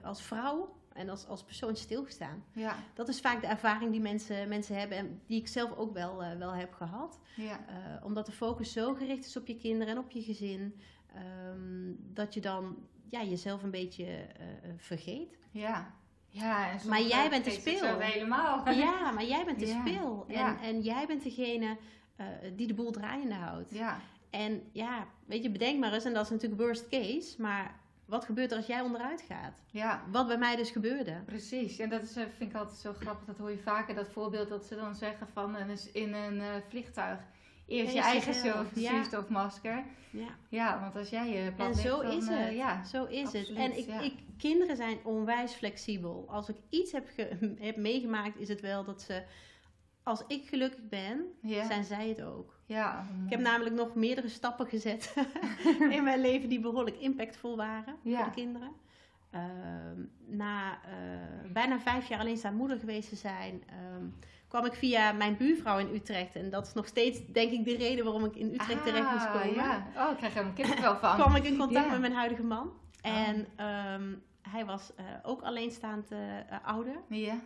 [0.04, 2.44] als vrouw en als, als persoon stilgestaan.
[2.52, 5.94] ja, Dat is vaak de ervaring die mensen, mensen hebben en die ik zelf ook
[5.94, 7.20] wel, eh, wel heb gehad.
[7.36, 7.60] ja.
[7.68, 10.80] Eh, omdat de focus zo gericht is op je kinderen en op je gezin,
[11.14, 12.76] ehm, dat je dan
[13.10, 14.46] ja, jezelf een beetje eh,
[14.78, 15.38] vergeet.
[15.52, 15.96] ja.
[16.30, 18.00] Ja, en Maar jij bent de speel.
[18.00, 18.68] helemaal.
[18.76, 20.26] Ja, maar jij bent de Ja, speel.
[20.28, 20.62] En, ja.
[20.62, 21.78] en jij bent degene
[22.56, 23.74] die de boel draaiende houdt.
[23.74, 24.00] Ja,
[24.30, 28.26] En ja, weet je, bedenk maar eens, en dat is natuurlijk worst case, maar wat
[28.26, 29.54] gebeurt er als jij onderuit gaat?
[29.72, 30.04] ja.
[30.12, 31.22] Wat bij mij dus gebeurde.
[31.26, 33.26] Precies, en dat is, eh, vind ik altijd zo grappig.
[33.26, 35.56] Dat hoor je vaker, dat voorbeeld dat ze dan zeggen van
[35.94, 37.20] in een eh, vliegtuig.
[37.68, 38.34] Eerst je eigen
[38.74, 39.84] zuurstofmasker.
[40.10, 40.28] Ja.
[40.50, 42.56] Ja, want als jij je plat En ligt, zo dan, is eh, het.
[42.56, 43.58] ja, Zo is absoluut, het.
[43.58, 44.00] En ik, ja.
[44.00, 46.26] ik, kinderen zijn onwijs flexibel.
[46.30, 47.08] Als ik iets heb,
[47.68, 49.24] heb meegemaakt, is het wel dat ze,
[50.04, 52.57] als ik gelukkig ben, ja, zijn zij het ook.
[52.68, 53.06] Ja.
[53.26, 55.14] Ik heb namelijk nog meerdere stappen gezet
[55.98, 58.16] in mijn leven die behoorlijk impactvol waren Ja.
[58.18, 58.72] voor de kinderen.
[59.32, 64.06] Ehm, na eh, bijna vijf jaar alleen staan moeder geweest te zijn, ehm,
[64.48, 66.36] kwam ik via mijn buurvrouw in Utrecht.
[66.36, 69.26] En dat is nog steeds, denk ik, de reden waarom ik in Utrecht terecht moest
[69.26, 69.54] Ah, komen.
[69.56, 69.88] Ja.
[69.98, 71.16] Oh, ik krijg er helemaal wel van.
[71.16, 72.68] kwam ik in contact met mijn huidige man.
[72.68, 73.18] Oh.
[73.18, 76.20] En ehm, hij was eh, ook alleenstaand eh,
[76.64, 76.96] ouder.
[77.10, 77.40] Ja,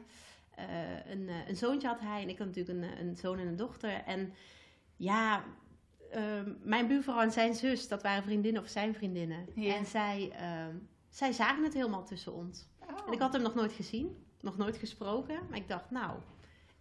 [1.09, 4.01] een, een zoontje had hij en ik had natuurlijk een, een zoon en een dochter.
[4.05, 4.33] En
[5.01, 5.43] ja,
[6.11, 9.47] ehm, mijn buurvrouw en zijn zus, dat waren vriendinnen of zijn vriendinnen.
[9.55, 9.75] Ja.
[9.75, 10.75] En zij, ehm,
[11.09, 12.67] zij zagen het helemaal tussen ons.
[12.79, 13.07] Oh.
[13.07, 15.39] En ik had hem nog nooit gezien, nog nooit gesproken.
[15.49, 16.19] Maar ik dacht, nou,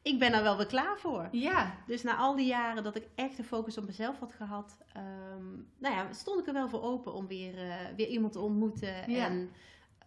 [0.02, 1.28] ik ben er wel weer klaar voor.
[1.32, 4.78] Ja, Dus na al die jaren dat ik echt de focus op mezelf had gehad,
[4.92, 8.40] ehm, nou ja, stond ik er wel voor open om weer, eh, weer iemand te
[8.40, 9.10] ontmoeten.
[9.10, 9.26] Ja.
[9.26, 9.50] En,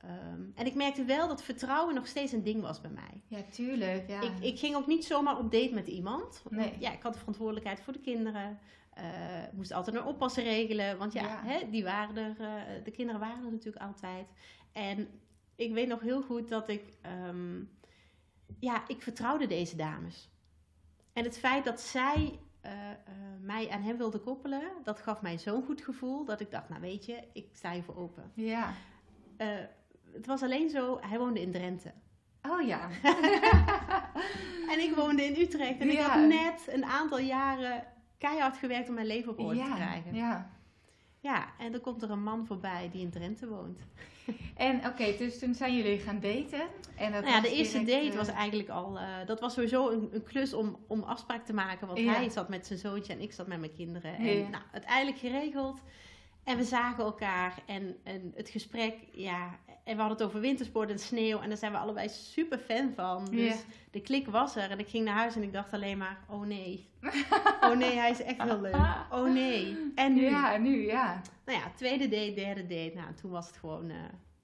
[0.04, 3.22] ehm, en ik merkte wel dat vertrouwen nog steeds een ding was bij mij.
[3.28, 4.08] ja, tuurlijk.
[4.10, 4.22] Ja.
[4.22, 6.44] Ik, ik ging ook niet zomaar op date met iemand.
[6.50, 6.76] Nee.
[6.80, 8.60] Ja, ik had de verantwoordelijkheid voor de kinderen.
[8.94, 9.04] eh
[9.54, 10.98] moest altijd een oppassen regelen.
[10.98, 11.42] Want ja, Ja.
[11.44, 14.28] Hè, die waren er, eh, de kinderen waren er natuurlijk altijd.
[14.72, 15.08] En
[15.56, 16.84] ik weet nog heel goed dat ik...
[17.02, 17.62] ehm,
[18.60, 20.30] ja, ik vertrouwde deze dames.
[21.14, 22.72] En het feit dat zij eh,
[23.42, 24.72] mij aan hem wilden koppelen...
[24.84, 26.70] dat gaf mij zo'n goed gevoel dat ik dacht...
[26.70, 28.32] nou weet je, ik sta hiervoor open.
[28.36, 28.74] Ja.
[30.14, 31.92] Het was alleen zo, hij woonde in Drenthe.
[32.50, 32.90] Oh ja.
[34.72, 35.80] En ik woonde in Utrecht.
[35.80, 37.84] En ik had net een aantal jaren
[38.18, 40.16] keihard gewerkt om mijn leven op orde te krijgen.
[40.16, 40.50] Ja.
[41.20, 43.80] Ja, en dan komt er een man voorbij die in Drenthe woont.
[44.56, 46.62] En oké, dus toen zijn jullie gaan daten.
[46.96, 48.98] En dat Nou ja, de eerste direct, date eh, was eigenlijk al...
[49.00, 51.88] eh, dat was sowieso een, een klus om, om afspraak te maken.
[51.88, 52.14] Want Ja.
[52.14, 54.16] hij zat met zijn zoontje en ik zat met mijn kinderen.
[54.16, 55.80] En nou, uiteindelijk geregeld.
[56.44, 57.64] En we zagen elkaar.
[57.66, 59.60] En, en het gesprek, ja...
[59.84, 61.40] En we hadden het over wintersport en sneeuw.
[61.40, 63.26] En daar zijn we allebei super fan van.
[63.26, 63.56] Dus
[63.92, 64.72] de klik was er.
[64.72, 66.20] En ik ging naar huis en ik dacht alleen maar...
[66.30, 66.90] Oh nee.
[67.62, 68.76] Oh nee, hij is echt wel leuk.
[69.12, 69.92] Oh nee.
[69.96, 70.22] En nu?
[70.22, 71.22] Ja, nu, ja.
[71.46, 72.92] Nou ja, tweede date, derde date.
[72.96, 73.98] Nou, toen was het gewoon, eh,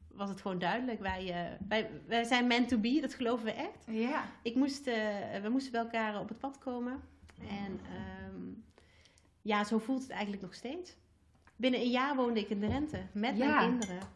[0.07, 0.99] was het gewoon duidelijk.
[0.99, 3.85] Wij, eh, wij, wij zijn meant to be, dat geloven we echt.
[3.87, 4.25] Ja.
[4.41, 4.95] Ik moest, eh,
[5.41, 7.01] we moesten bij elkaar op het pad komen.
[7.37, 8.41] En ehm,
[9.41, 10.95] ja, zo voelt het eigenlijk nog steeds.
[11.59, 13.55] Binnen een jaar woonde ik in Drenthe met Ja.
[13.55, 14.07] mijn kinderen.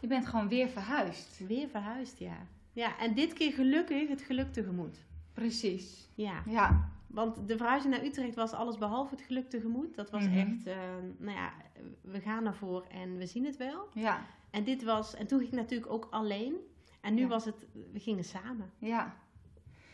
[0.00, 1.40] Je bent gewoon weer verhuisd.
[1.46, 2.36] Weer verhuisd, ja.
[2.72, 5.04] Ja, en dit keer gelukkig het geluk tegemoet.
[5.32, 6.08] Precies.
[6.14, 6.90] Ja, Ja.
[7.06, 9.94] want de verhuizing naar Utrecht was alles behalve het geluk tegemoet.
[9.94, 10.36] Dat was Mhm.
[10.38, 10.76] echt, eh,
[11.18, 11.52] nou ja,
[12.00, 13.88] we gaan ervoor en we zien het wel.
[13.94, 14.26] Ja.
[14.50, 16.54] En dit was, en toen ging ik natuurlijk ook alleen.
[17.00, 17.26] En nu Ja.
[17.28, 18.70] was het, we gingen samen.
[18.78, 19.16] Ja.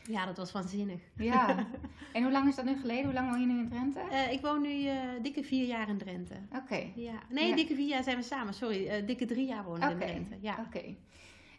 [0.09, 1.01] Ja, dat was waanzinnig.
[1.17, 1.67] Ja.
[2.12, 3.05] en hoe lang is dat nu geleden?
[3.05, 4.01] Hoe lang woon je nu in Drenthe?
[4.01, 6.35] Eh, ik woon nu eh, dikke vier jaar in Drenthe.
[6.57, 6.90] Oké.
[6.95, 7.12] Ja.
[7.29, 7.55] Nee, Ja.
[7.57, 8.55] dikke vier jaar zijn we samen.
[8.55, 10.05] Sorry, eh, dikke drie jaar wonen we Oké.
[10.05, 10.37] in Drenthe.
[10.40, 10.57] Ja.
[10.67, 10.95] Oké.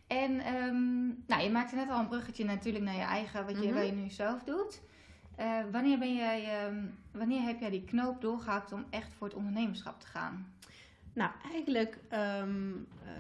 [0.08, 3.68] En ehm, nou, je maakte net al een bruggetje natuurlijk naar je eigen, wat je,
[3.68, 3.74] Mhm.
[3.78, 4.82] wat je nu zelf doet.
[5.72, 10.00] Wanneer, ben jij, ehm, wanneer heb jij die knoop doorgehakt om echt voor het ondernemerschap
[10.00, 10.54] te gaan?
[11.14, 12.72] Nou, eigenlijk ehm,
[13.04, 13.12] eh,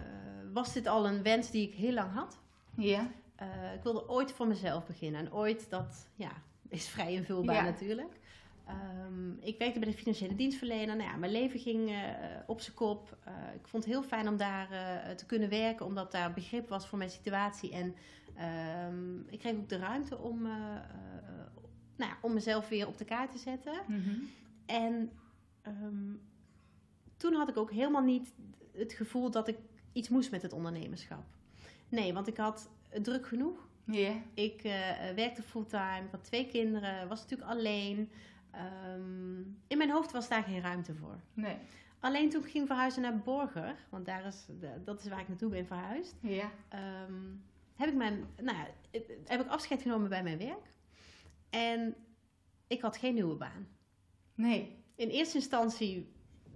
[0.54, 2.38] was dit al een wens die ik heel lang had.
[2.76, 3.08] Ja.
[3.36, 5.20] Eh, ik wilde ooit voor mezelf beginnen.
[5.20, 6.32] En ooit, dat ja,
[6.70, 7.64] is vrij invulbaar Ja.
[7.64, 8.20] natuurlijk.
[8.66, 10.96] Ehm, ik werkte bij de financiële dienstverlener.
[10.96, 11.98] Nou ja, mijn leven ging eh,
[12.46, 13.18] op zijn kop.
[13.24, 14.68] Eh, ik vond het heel fijn om daar
[15.16, 17.72] te kunnen werken, omdat daar begrip was voor mijn situatie.
[17.72, 17.96] En
[18.36, 20.42] ehm, ik kreeg ook de ruimte om,
[21.96, 23.74] nou ja, om mezelf weer op de kaart te zetten.
[23.88, 24.12] Mhm.
[24.66, 25.12] En
[25.62, 26.14] ehm,
[27.18, 28.34] toen had ik ook helemaal niet
[28.74, 29.58] het gevoel dat ik
[29.94, 31.24] iets moest met het ondernemerschap.
[31.90, 32.70] Nee, want ik had
[33.02, 33.68] druk genoeg.
[34.34, 38.12] Ik eh, eh, werkte fulltime, had twee kinderen, was natuurlijk alleen.
[38.52, 41.20] Ehm, in mijn hoofd was daar geen ruimte voor.
[41.34, 41.58] Nee.
[42.00, 45.28] Alleen toen ik ging verhuizen naar Borger, want daar is, de- dat is waar ik
[45.28, 46.52] naartoe ben verhuisd, Ja.
[46.70, 47.14] ehm,
[47.76, 50.74] heb, ik mijn, nou ja, eh, heb ik afscheid genomen bij mijn werk.
[51.50, 51.96] En
[52.68, 53.68] ik had geen nieuwe baan.
[54.36, 54.84] Nee.
[54.96, 56.14] In eerste instantie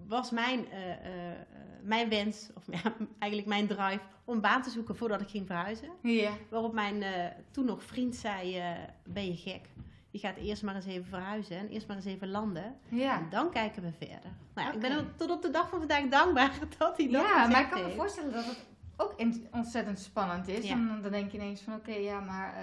[0.10, 1.38] was mijn, eh, eh,
[1.82, 2.82] mijn wens, of ja,
[3.20, 5.90] eigenlijk mijn drive, om een baan te zoeken voordat ik ging verhuizen.
[6.02, 6.32] Ja.
[6.50, 8.64] Waarop mijn eh, toen nog vriend zei,
[9.04, 9.70] ben je gek?
[10.12, 12.76] Je gaat eerst maar eens even verhuizen en eerst maar eens even landen.
[12.88, 13.18] Ja.
[13.18, 14.32] En dan kijken we verder.
[14.54, 17.22] Nou, ja, Ik ben ook tot op de dag van vandaag dankbaar dat hij dat
[17.22, 18.66] Ja, maar ik kan me voorstellen dat het
[18.98, 19.16] ook
[19.52, 20.68] ontzettend spannend is.
[20.68, 20.74] Ja.
[20.74, 22.54] En dan denk je ineens van, oké, ja, maar...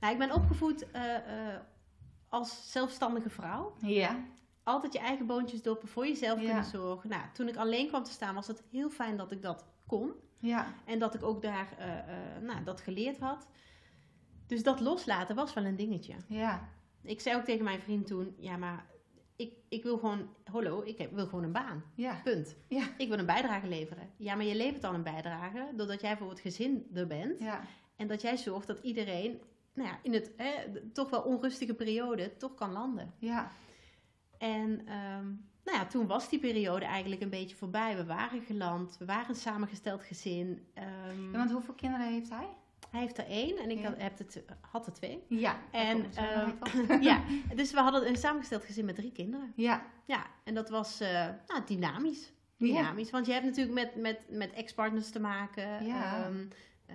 [0.00, 0.86] Nou, ik ben opgevoed
[2.28, 3.74] als zelfstandige vrouw.
[3.80, 4.24] ja.
[4.68, 7.10] Altijd je eigen boontjes doppen, voor jezelf kunnen zorgen.
[7.10, 10.12] Nou, toen ik alleen kwam te staan was het heel fijn dat ik dat kon.
[10.38, 10.66] Ja.
[10.84, 13.46] En dat ik ook daar eh, eh, nou, dat geleerd had.
[14.46, 16.14] Dus dat loslaten was wel een dingetje.
[16.26, 16.68] Ja.
[17.02, 18.86] Ik zei ook tegen mijn vriend toen, ja maar
[19.36, 21.84] ik, ik wil gewoon, hallo, ik heb, wil gewoon een baan.
[21.94, 22.20] Ja.
[22.24, 22.56] Punt.
[22.68, 22.84] Ja.
[22.96, 24.10] Ik wil een bijdrage leveren.
[24.16, 27.38] Ja, maar je levert dan een bijdrage doordat jij voor het gezin er bent.
[27.38, 27.60] Ja.
[27.96, 29.40] En dat jij zorgt dat iedereen
[29.74, 30.32] nou ja, in het
[30.92, 33.14] toch wel onrustige periode toch kan landen.
[33.18, 33.50] Ja.
[34.38, 35.24] En ehm,
[35.64, 37.96] nou ja, toen was die periode eigenlijk een beetje voorbij.
[37.96, 40.66] We waren geland, we waren een samengesteld gezin.
[40.74, 42.48] Ehm, Ja, Want hoeveel kinderen heeft hij?
[42.90, 43.88] Hij heeft er één en ik Ja.
[43.88, 45.22] had, heb het, had er twee.
[45.28, 45.56] Ja.
[45.70, 47.22] En, zo ehm, ja,
[47.54, 49.52] dus we hadden een samengesteld gezin met drie kinderen.
[49.56, 49.82] ja.
[50.04, 52.32] Ja, en dat was eh, nou, dynamisch.
[52.56, 52.66] Ja.
[52.66, 55.84] Dynamisch, want je hebt natuurlijk met, met, met ex-partners te maken.
[55.86, 56.30] Ja.
[56.86, 56.94] Eh,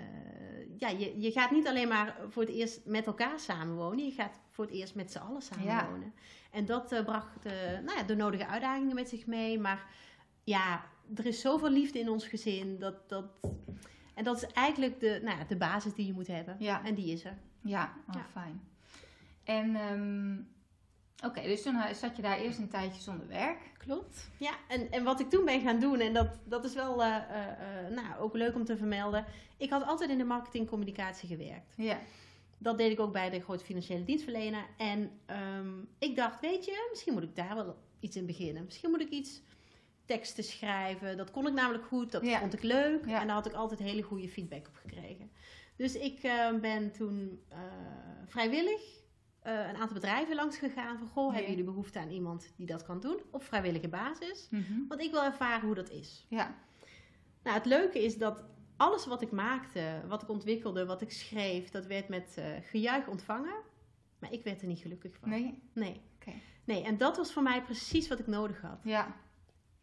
[0.78, 4.06] ja, je, je gaat niet alleen maar voor het eerst met elkaar samenwonen.
[4.06, 6.14] Je gaat voor het eerst met z'n allen samenwonen.
[6.54, 7.54] En dat eh, bracht eh,
[7.86, 9.60] nou ja, de nodige uitdagingen met zich mee.
[9.60, 9.86] Maar
[10.44, 10.84] ja,
[11.16, 12.80] er is zoveel liefde in ons gezin.
[12.80, 13.26] Dat, dat,
[14.14, 16.56] en dat is eigenlijk de, nou ja, de basis die je moet hebben.
[16.60, 16.86] Ja.
[16.86, 17.38] En die is er.
[17.62, 18.26] Ja, oh, Ja.
[18.32, 18.62] fijn.
[19.44, 20.36] En, ehm,
[21.30, 23.72] oké, dus toen eh, zat je daar eerst een tijdje zonder werk.
[23.78, 24.30] Klopt.
[24.38, 26.96] Ja, en, en wat ik toen ben gaan doen, en dat, dat is wel
[27.90, 29.26] nou, ook leuk om te vermelden.
[29.58, 31.74] Ik had altijd in de marketingcommunicatie gewerkt.
[31.76, 32.00] Ja.
[32.64, 34.66] Dat deed ik ook bij de grote financiële dienstverlener.
[34.78, 38.64] En ehm, ik dacht, weet je, misschien moet ik daar wel iets in beginnen.
[38.64, 39.42] Misschien moet ik iets
[40.06, 41.18] teksten schrijven.
[41.18, 42.40] Dat kon ik namelijk goed, dat Ja.
[42.40, 43.06] vond ik leuk.
[43.06, 43.20] Ja.
[43.22, 45.32] En daar had ik altijd hele goede feedback op gekregen.
[45.76, 47.58] Dus ik eh, ben toen eh,
[48.26, 48.82] vrijwillig
[49.40, 50.98] eh, een aantal bedrijven langs gegaan.
[50.98, 53.20] Van, goh, hebben jullie behoefte aan iemand die dat kan doen?
[53.32, 54.48] Op vrijwillige basis.
[54.52, 54.88] Mhm.
[54.88, 56.26] Want ik wil ervaren hoe dat is.
[56.30, 56.56] Ja.
[57.44, 58.44] Nou, het leuke is dat
[58.78, 63.08] alles wat ik maakte, wat ik ontwikkelde, wat ik schreef, dat werd met eh, gejuich
[63.08, 63.56] ontvangen.
[64.20, 65.30] Maar ik werd er niet gelukkig van.
[65.30, 65.62] Nee?
[65.74, 66.02] Nee.
[66.66, 68.80] Nee, en dat was voor mij precies wat ik nodig had.
[68.84, 69.16] Ja.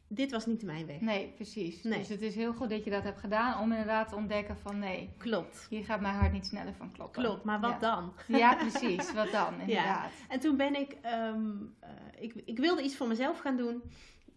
[0.08, 1.00] Dit was niet mijn weg.
[1.00, 1.82] Nee, precies.
[1.82, 1.98] Nee.
[1.98, 4.78] Dus het is heel goed dat je dat hebt gedaan om inderdaad te ontdekken van
[4.78, 5.66] nee, Klopt.
[5.68, 7.22] hier gaat mijn hart niet sneller van kloppen.
[7.22, 7.78] Klopt, maar wat ja.
[7.78, 8.12] dan?
[8.26, 9.12] Ja, precies.
[9.12, 10.10] Wat dan, inderdaad.
[10.28, 13.82] En toen ben ik, ehm, eh, ik, ik wilde iets voor mezelf gaan doen.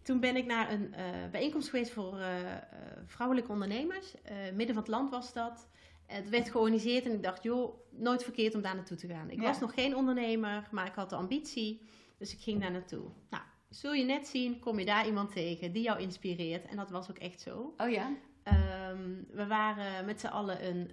[0.04, 2.58] Toen ben ik naar een eh, bijeenkomst geweest voor eh, eh,
[3.06, 4.14] vrouwelijke ondernemers.
[4.54, 5.68] Midden van het land was dat.
[6.06, 9.30] Het werd georganiseerd en ik dacht, joh, nooit verkeerd om daar naartoe te gaan.
[9.30, 9.42] Ik Ja.
[9.46, 11.80] was nog geen ondernemer, maar ik had de ambitie.
[12.18, 13.10] Dus ik ging daar naartoe.
[13.30, 16.66] Nou, zul je net zien, kom je daar iemand tegen die jou inspireert.
[16.66, 17.74] En dat was ook echt zo.
[17.76, 18.10] Oh ja?
[18.42, 20.90] Ehm, we waren met z'n allen een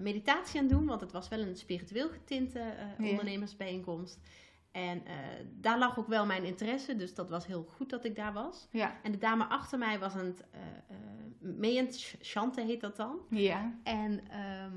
[0.00, 3.04] meditatie aan het doen, want het was wel een spiritueel getinte Ja.
[4.70, 5.14] En eh,
[5.52, 8.68] daar lag ook wel mijn interesse, dus dat was heel goed dat ik daar was.
[8.70, 9.00] Ja.
[9.02, 10.60] En de dame achter mij was aan het uh,
[11.38, 13.18] meeend chanten, heet dat dan.
[13.28, 13.78] Ja.
[13.82, 14.76] En, ehm,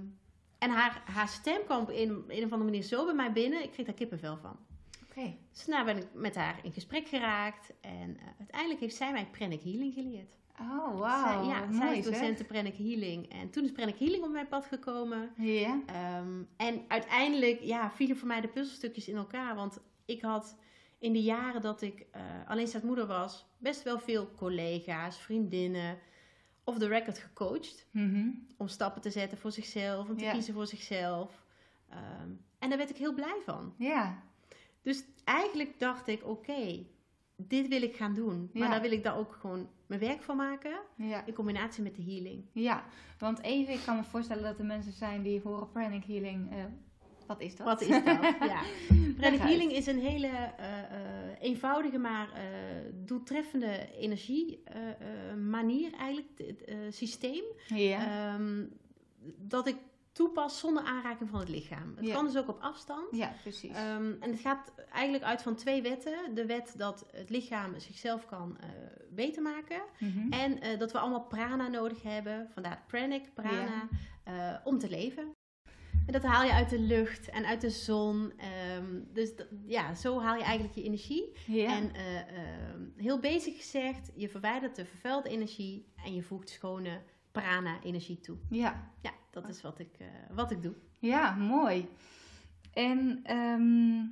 [0.58, 3.63] en haar, haar stem kwam op een, een of andere manier zo bij mij binnen,
[3.63, 4.58] ik kreeg daar kippenvel van.
[5.03, 5.36] Oké.
[5.51, 9.27] Dus daarna ben ik met haar in gesprek geraakt en eh, uiteindelijk heeft zij mij
[9.32, 10.38] pranic healing geleerd.
[10.59, 11.43] Oh, wauw.
[11.43, 12.13] Zij, ja, zij is zeg.
[12.13, 13.29] docent Pranic Healing.
[13.31, 15.29] En toen is Pranic Healing op mijn pad gekomen.
[15.37, 15.81] Ja.
[15.85, 19.55] Ehm, en uiteindelijk ja, vielen voor mij de puzzelstukjes in elkaar.
[19.55, 20.57] Want ik had
[20.99, 23.45] in de jaren dat ik uh, alleenstaand moeder was...
[23.57, 25.97] best wel veel collega's, vriendinnen...
[26.63, 27.87] off the record gecoacht.
[27.91, 28.27] Mhm.
[28.57, 30.31] Om stappen te zetten voor zichzelf, om te Ja.
[30.31, 31.43] kiezen voor zichzelf.
[31.89, 33.73] Ehm, en daar werd ik heel blij van.
[33.77, 34.23] Ja.
[34.81, 36.85] Dus eigenlijk dacht ik, oké,
[37.47, 38.49] dit wil ik gaan doen.
[38.53, 38.69] Maar Ja.
[38.69, 40.79] daar wil ik daar ook gewoon mijn werk van maken.
[40.95, 41.25] Ja.
[41.25, 42.43] In combinatie met de healing.
[42.53, 42.84] ja,
[43.19, 46.51] want even, ik kan me voorstellen dat er mensen zijn die horen pranic healing.
[46.51, 46.63] eh,
[47.27, 47.65] wat is dat?
[47.67, 48.03] Wat is dat?
[48.53, 48.62] ja.
[49.17, 50.88] Pranic healing is een hele eh, eh,
[51.39, 52.43] eenvoudige, maar eh,
[52.93, 57.43] doeltreffende energie eh, eh, manier eigenlijk, het systeem.
[57.67, 58.34] Ja.
[58.34, 58.65] Ehm,
[59.38, 59.75] dat ik
[60.13, 61.93] toepas zonder aanraking van het lichaam.
[61.95, 62.13] Het Ja.
[62.13, 63.15] kan dus ook op afstand.
[63.15, 63.71] ja, precies.
[63.76, 66.36] Ehm, en het gaat eigenlijk uit van twee wetten.
[66.36, 68.69] De wet dat het lichaam zichzelf kan eh,
[69.10, 69.82] beter maken.
[69.99, 70.32] Mhm.
[70.34, 72.49] En eh, dat we allemaal prana nodig hebben.
[72.54, 73.88] Vandaar pranic, prana,
[74.23, 75.32] eh, om te leven.
[76.06, 78.34] En dat haal je uit de lucht en uit de zon.
[78.38, 81.32] Ehm, dus dat- ja, zo haal je eigenlijk je energie.
[81.47, 81.76] ja.
[81.78, 87.02] En eh, ehm, heel basic gezegd, je verwijdert de vervuilde energie en je voegt schone
[87.33, 88.37] prana-energie toe.
[88.49, 88.91] ja.
[89.01, 90.73] Ja, dat is wat ik, eh, wat ik doe.
[90.99, 91.89] Ja, mooi.
[92.73, 94.05] En ehm,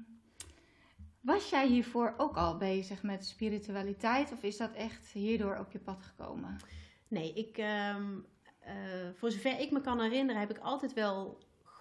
[1.22, 5.80] was jij hiervoor ook al bezig met spiritualiteit of is dat echt hierdoor op je
[5.80, 6.58] pad gekomen?
[7.08, 8.06] Nee, ik, ehm,
[8.60, 8.74] eh,
[9.16, 11.38] voor zover ik me kan herinneren, heb ik altijd wel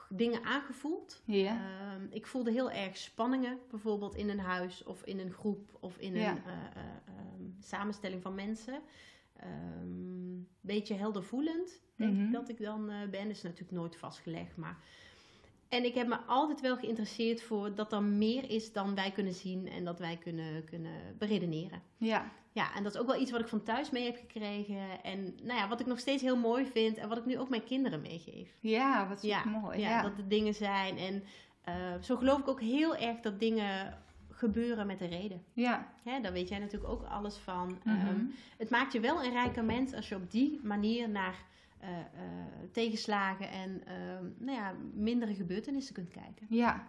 [0.09, 1.23] dingen aangevoeld.
[1.25, 1.57] Ja.
[1.57, 5.97] Ehm, ik voelde heel erg spanningen, bijvoorbeeld in een huis of in een groep of
[5.99, 6.37] in een Ja.
[6.45, 6.83] eh,
[7.61, 8.81] samenstelling van mensen.
[9.43, 12.25] Een beetje heldervoelend, denk Mhm.
[12.25, 13.23] ik dat ik dan eh, ben.
[13.27, 14.77] Dat is natuurlijk nooit vastgelegd, maar...
[15.69, 19.35] En ik heb me altijd wel geïnteresseerd voor dat er meer is dan wij kunnen
[19.35, 21.83] zien en dat wij kunnen, kunnen beredeneren.
[21.97, 22.31] ja.
[22.53, 25.03] Ja, en dat is ook wel iets wat ik van thuis mee heb gekregen.
[25.03, 27.49] En nou ja, wat ik nog steeds heel mooi vind en wat ik nu ook
[27.49, 28.57] mijn kinderen meegeef.
[28.61, 29.79] Ja, wat Ja, mooi.
[29.81, 30.97] Ja, Ja, dat er dingen zijn.
[30.99, 31.23] En
[31.65, 33.99] eh, zo geloof ik ook heel erg dat dingen
[34.41, 35.43] gebeuren met een reden.
[35.53, 35.93] ja.
[36.03, 37.79] Hè, daar weet jij natuurlijk ook alles van.
[37.85, 37.97] Mhm.
[38.07, 38.25] Ehm,
[38.59, 41.35] het maakt je wel een rijker mens als je op die manier naar
[41.79, 42.05] eh, eh,
[42.73, 46.47] tegenslagen en ehm, nou ja, mindere gebeurtenissen kunt kijken.
[46.49, 46.87] ja.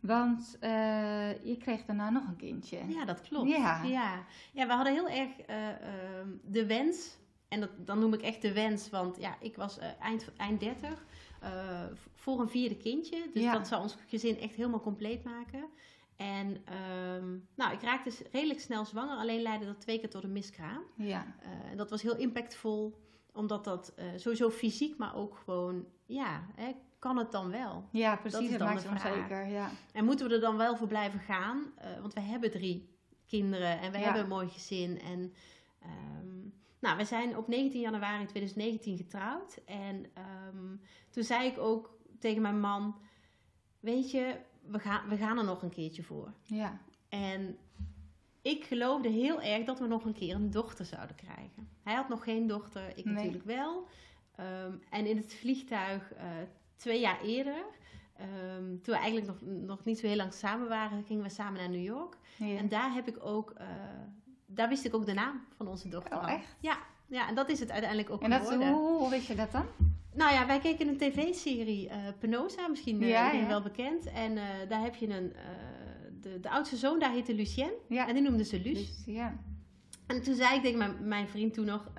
[0.00, 2.78] Want eh, je kreeg daarna nog een kindje.
[2.88, 3.50] Ja, dat klopt.
[3.50, 3.82] Ja.
[3.82, 7.18] Ja, ja we hadden heel erg eh, ehm, de wens.
[7.48, 11.04] En dat, dan noem ik echt de wens, want ja, ik was eind, eind 30
[11.40, 11.50] eh,
[11.94, 13.30] v- voor een vierde kindje.
[13.32, 13.52] Dus Ja.
[13.52, 15.64] dat zou ons gezin echt helemaal compleet maken.
[16.22, 20.32] En ehm, nou, ik raakte redelijk snel zwanger, alleen leidde dat twee keer tot een
[20.32, 20.82] miskraam.
[20.96, 21.26] Ja.
[21.40, 23.00] Eh, en dat was heel impactvol,
[23.32, 27.88] omdat dat eh, sowieso fysiek, maar ook gewoon, ja, hè, kan het dan wel?
[27.92, 28.40] Ja, precies.
[28.40, 29.12] is Dat, dan maakt het vraag.
[29.14, 29.46] onzeker.
[29.46, 29.70] Ja.
[29.92, 31.72] En moeten we er dan wel voor blijven gaan?
[31.76, 32.88] Eh, want we hebben drie
[33.26, 34.04] kinderen en we Ja.
[34.04, 35.00] hebben een mooi gezin.
[35.00, 35.32] En
[35.80, 39.58] ehm, nou, we zijn op 19 januari 2019 getrouwd.
[39.66, 40.76] En ehm,
[41.10, 42.96] toen zei ik ook tegen mijn man:
[43.80, 46.32] Weet je, we gaan, we gaan er nog een keertje voor.
[46.42, 46.78] ja.
[47.08, 47.56] En
[48.42, 51.68] ik geloofde heel erg dat we nog een keer een dochter zouden krijgen.
[51.82, 53.14] Hij had nog geen dochter, ik Nee.
[53.14, 53.86] natuurlijk wel.
[54.36, 56.24] Ehm, en in het vliegtuig eh,
[56.76, 57.64] twee jaar eerder,
[58.16, 61.60] ehm, toen we eigenlijk nog, nog niet zo heel lang samen waren, gingen we samen
[61.60, 62.16] naar New York.
[62.36, 62.56] ja.
[62.56, 63.66] En daar heb ik ook, eh,
[64.46, 66.16] daar wist ik ook de naam van onze dochter.
[66.18, 66.56] Oh, echt?
[66.60, 69.52] Ja, ja, en dat is het uiteindelijk ook En dat, hoe, hoe weet je dat
[69.52, 69.64] dan?
[70.14, 73.46] Nou ja, wij keken een tv-serie, eh Penosa, misschien eh, Ja, ja.
[73.46, 74.06] wel bekend.
[74.06, 75.32] En eh, daar heb je een,
[76.20, 77.72] de, de oudste zoon, daar heette Lucien.
[77.88, 78.08] Ja.
[78.08, 79.02] En die noemde ze Luus.
[79.06, 79.38] Ja.
[80.06, 81.90] En toen zei ik tegen mijn, mijn vriend toen nog,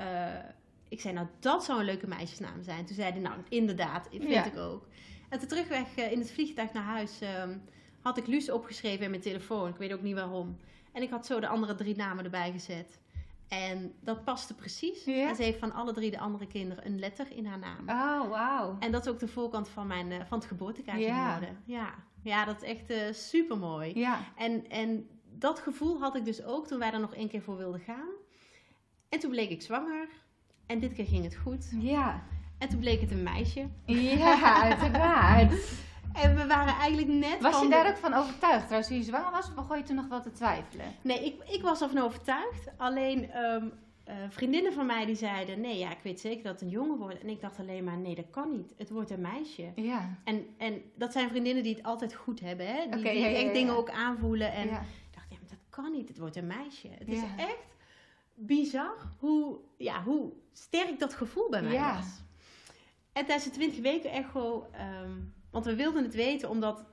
[0.89, 2.85] ik zei nou dat zou een leuke meisjesnaam zijn.
[2.85, 4.87] Toen zei hij nou inderdaad, vind ik ook.
[5.29, 7.57] En toen terugweg in het vliegtuig naar huis ehm,
[8.01, 9.69] had ik Luus opgeschreven in mijn telefoon.
[9.69, 10.57] Ik weet ook niet waarom.
[10.91, 12.99] En ik had zo de andere drie namen erbij gezet.
[13.53, 15.05] En dat paste precies.
[15.05, 17.89] En ze heeft van alle drie de andere kinderen een letter in haar naam.
[17.89, 18.77] Oh, wauw.
[18.79, 21.57] En dat is ook de voorkant van, mijn, eh, van het geboortekaartje geworden.
[21.65, 21.93] Ja.
[22.23, 23.99] ja, dat is echt eh super mooi.
[23.99, 24.19] Ja.
[24.35, 27.57] En, en dat gevoel had ik dus ook toen wij er nog één keer voor
[27.57, 28.09] wilden gaan.
[29.09, 30.07] En toen bleek ik zwanger.
[30.65, 31.71] En dit keer ging het goed.
[31.79, 32.23] Ja.
[32.57, 33.69] En toen bleek het een meisje.
[33.85, 35.53] Ja, uiteraard.
[36.13, 39.03] En we waren eigenlijk net Was je de- daar ook van overtuigd trouwens toen je
[39.03, 39.47] zwanger was?
[39.47, 40.85] Of begon je toen nog wel te twijfelen?
[41.01, 42.67] Nee, ik, ik was ervan overtuigd.
[42.77, 43.63] Alleen eh,
[44.29, 45.61] vriendinnen van mij die zeiden...
[45.61, 47.19] Nee, ja, ik weet zeker dat het een jongen wordt.
[47.21, 48.73] En ik dacht alleen maar, nee, dat kan niet.
[48.77, 49.71] Het wordt een meisje.
[49.75, 50.17] Ja.
[50.23, 52.67] En, en dat zijn vriendinnen die het altijd goed hebben.
[52.67, 52.89] Hè?
[52.89, 54.51] Die, die ja, ja, echt dingen ook aanvoelen.
[54.53, 54.71] En ik
[55.11, 56.07] dacht, ja, maar dat kan niet.
[56.07, 56.87] Het wordt een meisje.
[56.97, 57.57] Het is echt
[58.33, 61.95] bizar hoe, ja, hoe sterk dat gevoel bij mij Ja.
[61.95, 62.21] was.
[63.13, 65.11] En tijdens de 20 weken echo, ehm,
[65.53, 66.85] want we wilden het weten omdat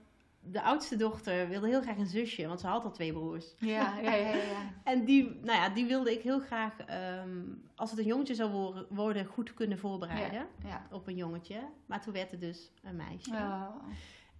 [0.43, 3.55] de oudste dochter wilde heel graag een zusje, want ze had al twee broers.
[3.59, 4.73] Ja, ja, ja, ja.
[4.85, 7.43] En die, nou ja, die wilde ik heel graag, ehm,
[7.75, 10.87] als het een jongetje zou worden, goed kunnen voorbereiden ja.
[10.91, 11.61] op een jongetje.
[11.87, 13.31] Maar toen werd het dus een meisje.
[13.31, 13.75] Oh.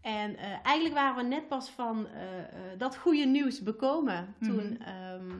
[0.01, 4.73] En eh, eigenlijk waren we net pas van eh, eh, dat goede nieuws bekomen toen,
[4.73, 4.83] Mhm.
[4.83, 5.37] ehm,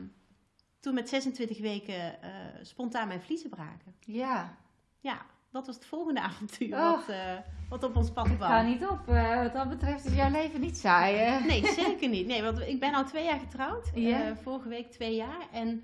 [0.79, 2.15] toen met 26 weken
[2.61, 3.95] spontaan mijn vliezen braken.
[3.99, 4.57] Ja.
[4.99, 6.91] Ja, dat was het volgende avontuur Oh.
[6.91, 7.37] wat, eh,
[7.69, 8.37] wat op ons pad kwam.
[8.49, 9.07] gaat niet op.
[9.07, 11.45] eh, wat dat betreft is jouw leven niet saai, hè?
[11.45, 12.27] Nee, zeker niet.
[12.27, 13.91] Nee, want ik ben al twee jaar getrouwd.
[13.95, 15.47] Eh, vorige week twee jaar.
[15.51, 15.83] En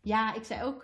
[0.00, 0.82] ja, ik zei ook,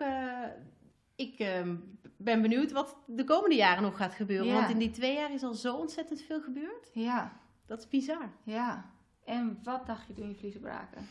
[1.16, 1.77] ik ehm,
[2.16, 4.53] ben benieuwd wat de komende jaren nog gaat gebeuren.
[4.55, 6.90] Want in die twee jaar is al zo ontzettend veel gebeurd.
[6.92, 7.33] Ja,
[7.66, 8.31] Dat is bizar.
[8.44, 8.92] ja.
[9.24, 11.07] En wat dacht je toen je vliezen braken?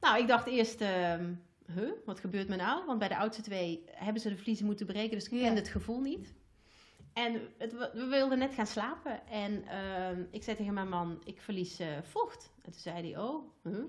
[0.00, 1.32] Nou, ik dacht eerst, ehm,
[1.74, 2.86] huh, wat gebeurt me nou?
[2.86, 5.40] Want bij de oudste twee hebben ze de vliezen moeten breken, dus ik Ja.
[5.44, 6.34] kende het gevoel niet.
[7.12, 11.40] En het, we wilden net gaan slapen en ehm, ik zei tegen mijn man, ik
[11.40, 12.50] verlies eh, vocht.
[12.62, 13.84] En toen zei hij, oh, huh?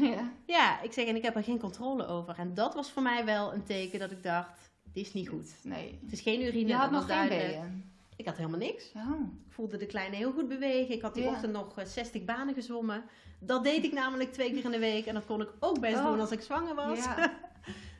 [0.14, 0.32] ja.
[0.46, 2.38] Ja, ik zeg, en ik heb er geen controle over.
[2.38, 5.54] En dat was voor mij wel een teken dat ik dacht, dit is niet goed.
[5.62, 5.98] Nee.
[6.02, 7.48] Het is geen urine, Je had dat nog geen duidelijk.
[7.62, 7.92] weeën.
[8.18, 8.92] Ik had helemaal niks.
[8.96, 9.20] Oh.
[9.46, 10.94] Ik voelde de kleine heel goed bewegen.
[10.94, 11.30] Ik had die Ja.
[11.30, 13.04] ochtend nog eh, 60 banen gezwommen.
[13.40, 15.06] Dat deed ik namelijk twee keer in de week.
[15.06, 16.04] En dat kon ik ook best Oh.
[16.06, 16.98] doen als ik zwanger was.
[17.04, 17.32] Ja.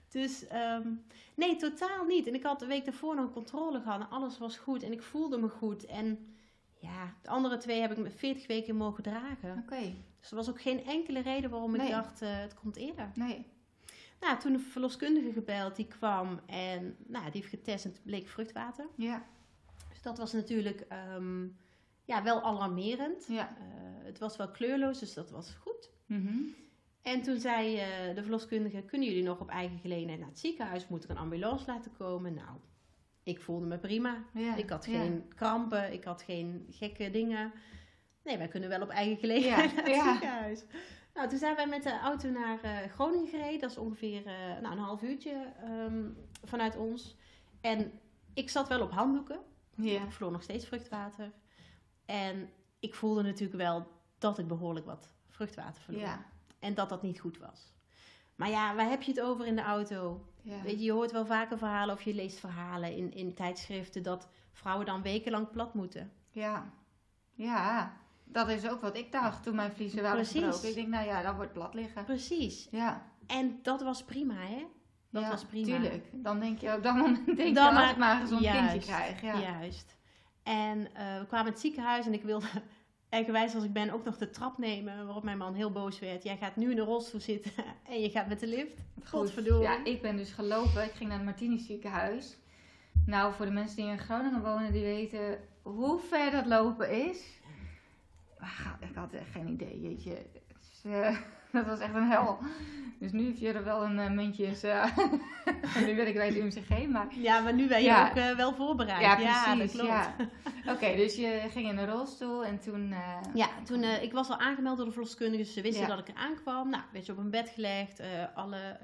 [0.08, 0.88] Dus ehm,
[1.34, 2.26] nee, totaal niet.
[2.26, 4.00] En ik had de week daarvoor nog controle gehad.
[4.00, 4.82] En alles was goed.
[4.82, 5.86] En ik voelde me goed.
[5.86, 6.34] En
[6.78, 9.62] ja, de andere twee heb ik met 40 weken mogen dragen.
[9.64, 9.94] Oké.
[10.20, 13.10] Dus er was ook geen enkele reden waarom ik dacht, eh, het komt eerder.
[13.14, 13.46] Nee.
[14.20, 18.28] Nou, toen de verloskundige gebeld, die kwam en nou, die heeft getest en het bleek
[18.28, 18.86] vruchtwater.
[18.94, 19.26] Ja.
[20.02, 21.46] Dat was natuurlijk ehm,
[22.04, 23.26] ja, wel alarmerend.
[23.28, 23.48] Ja.
[23.48, 25.90] Eh, het was wel kleurloos, dus dat was goed.
[26.06, 26.36] Mhm.
[27.02, 30.88] En toen zei eh, de verloskundige, kunnen jullie nog op eigen gelegenheid naar het ziekenhuis?
[30.88, 32.34] Moet ik een ambulance laten komen?
[32.34, 32.56] Nou,
[33.22, 34.24] ik voelde me prima.
[34.34, 34.56] Ja.
[34.56, 34.98] Ik had Ja.
[34.98, 37.52] geen krampen, ik had geen gekke dingen.
[38.24, 40.64] Nee, wij kunnen wel op eigen gelegenheid naar het ziekenhuis.
[41.14, 43.60] Nou, toen zijn wij met de auto naar eh, Groningen gereden.
[43.60, 44.22] Dat is ongeveer
[44.62, 46.04] nou, een half uurtje ehm,
[46.44, 47.16] vanuit ons.
[47.60, 47.92] En
[48.34, 49.38] ik zat wel op handdoeken.
[49.80, 50.02] Ja.
[50.02, 51.32] Ik verloor nog steeds vruchtwater.
[52.04, 53.86] En ik voelde natuurlijk wel
[54.18, 56.02] dat ik behoorlijk wat vruchtwater verloor.
[56.02, 56.24] Ja.
[56.58, 57.72] En dat dat niet goed was.
[58.34, 60.24] Maar ja, waar heb je het over in de auto?
[60.42, 60.62] Ja.
[60.62, 64.28] Weet je, je hoort wel vaker verhalen of je leest verhalen in, in tijdschriften dat
[64.52, 66.12] vrouwen dan wekenlang plat moeten.
[66.30, 66.70] Ja.
[67.32, 67.96] Ja.
[68.24, 70.42] Dat is ook wat ik dacht toen mijn vliezen waren Precies.
[70.42, 70.68] gebroken.
[70.68, 72.04] Ik denk, nou ja, dat wordt plat liggen.
[72.04, 72.68] Precies.
[72.70, 73.06] Ja.
[73.26, 74.66] En dat was prima, hè?
[75.10, 75.66] Dat ja, was prima.
[75.66, 76.06] Tuurlijk.
[76.12, 78.42] Dan denk je op dat moment denk je Dan als maar- ik maar een gezond
[78.42, 79.22] juist, kindje krijg.
[79.22, 79.40] Ja.
[79.40, 79.96] Juist.
[80.42, 82.46] En eh, we kwamen in het ziekenhuis en ik wilde,
[83.08, 85.04] eigenwijs als ik ben, ook nog de trap nemen.
[85.04, 86.22] Waarop mijn man heel boos werd.
[86.22, 87.52] Jij gaat nu in de rolstoel zitten
[87.90, 88.76] en je gaat met de lift.
[88.94, 89.08] Goed.
[89.08, 89.62] Godverdorie.
[89.62, 90.84] Ja, ik ben dus gelopen.
[90.84, 92.36] Ik ging naar het Martini ziekenhuis.
[93.06, 97.40] Nou, voor de mensen die in Groningen wonen, die weten hoe ver dat lopen is.
[98.38, 100.26] Maar ga- Ik had echt geen idee, jeetje.
[100.60, 101.16] Is, eh,
[101.52, 102.38] dat was echt een hel.
[102.98, 104.62] Dus nu heb je er wel een uh, muntjes.
[105.86, 107.06] nu ben ik bij het UMCG, maar...
[107.10, 108.08] Ja, maar nu ben je Ja.
[108.08, 109.00] ook eh, wel voorbereid.
[109.00, 109.72] Ja, dat precies.
[109.72, 109.88] klopt.
[109.88, 110.14] Ja,
[110.72, 112.92] Oké, dus je ging in een rolstoel en toen...
[112.92, 116.08] eh, Ja, toen, ik was al aangemeld door de verloskundige, dus ze wisten dat ik
[116.08, 116.70] er aankwam.
[116.70, 118.00] Nou, werd je op een bed gelegd,
[118.34, 118.78] alle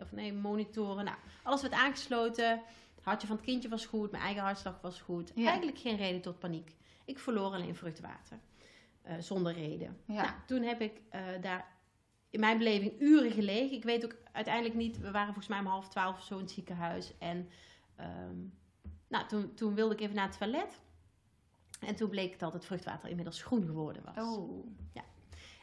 [0.00, 2.50] of nee, monitoren, nou, alles werd aangesloten.
[2.94, 5.32] Het hartje van het kindje was goed, mijn eigen hartslag was goed.
[5.36, 6.74] Eigenlijk geen reden tot paniek.
[7.04, 8.38] Ik verloor alleen vruchtwater,
[9.06, 9.96] eh, zonder reden.
[10.04, 10.22] Ja.
[10.22, 11.74] Nou, toen heb ik eh, daar
[12.30, 13.76] in mijn beleving uren gelegen.
[13.76, 16.40] Ik weet ook uiteindelijk niet, we waren volgens mij om half twaalf of zo in
[16.40, 17.12] het ziekenhuis.
[17.18, 17.48] En
[17.96, 18.36] ehm,
[19.08, 20.80] nou, toen, toen wilde ik even naar het toilet.
[21.80, 24.26] En toen bleek dat het vruchtwater inmiddels groen geworden was.
[24.26, 24.66] Oh,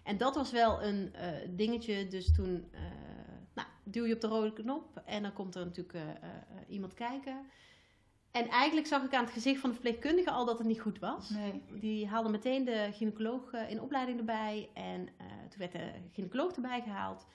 [0.03, 2.08] En dat was wel een eh, dingetje.
[2.08, 2.71] Dus toen
[3.53, 6.06] nou, duw je op de rode knop en dan komt er natuurlijk
[6.67, 7.45] iemand kijken.
[8.34, 11.00] En eigenlijk zag ik aan het gezicht van de verpleegkundige al dat het niet goed
[11.00, 11.30] was.
[11.30, 11.63] nee.
[11.80, 14.69] Die haalde meteen de gynaecoloog eh, in opleiding erbij.
[14.74, 17.26] En eh, toen werd de gynaecoloog erbij gehaald.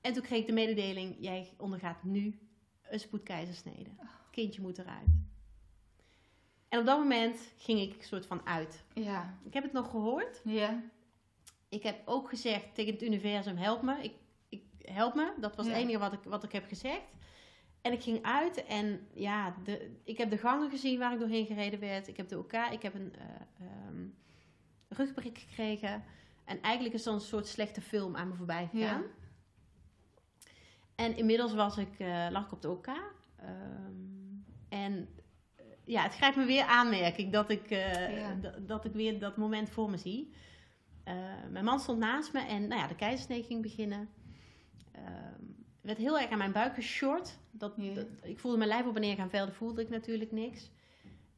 [0.00, 2.38] En toen kreeg ik de mededeling, jij ondergaat nu
[2.82, 3.90] een spoedkeizersnede.
[3.98, 5.08] Het kindje moet eruit.
[6.68, 8.84] En op dat moment ging ik soort van uit.
[8.94, 9.38] Ja.
[9.44, 10.40] Ik heb het nog gehoord.
[10.44, 10.82] Ja.
[11.68, 14.02] Ik heb ook gezegd tegen het universum, help me.
[14.02, 14.14] Ik,
[14.48, 15.32] ik, help me.
[15.40, 15.72] Dat was Ja.
[15.72, 17.02] het enige wat ik, wat ik heb gezegd.
[17.82, 21.46] En ik ging uit en ja, de, ik heb de gangen gezien waar ik doorheen
[21.46, 22.08] gereden werd.
[22.08, 23.14] Ik heb de OK, ik heb een
[23.58, 24.06] ehm,
[24.88, 26.04] rugprik gekregen.
[26.44, 29.02] En eigenlijk is dat een soort slechte film aan me voorbij gegaan.
[29.02, 29.06] Ja.
[30.94, 32.86] En inmiddels was ik, eh, lag ik op de OK.
[32.86, 33.00] Ehm,
[34.68, 35.08] en
[35.56, 38.34] eh, ja, het grijpt me weer aan, merk ik, dat ik, Ja.
[38.58, 40.32] dat ik weer dat moment voor me zie.
[41.50, 44.08] Mijn man stond naast me en nou ja, de keizersnee ging beginnen.
[44.92, 45.42] Ehm
[45.82, 47.38] werd heel erg aan mijn buik geshort.
[47.54, 47.94] Dat, Ja.
[47.94, 50.70] dat- ik voelde mijn lijf op en neer gaan velden, voelde ik natuurlijk niks.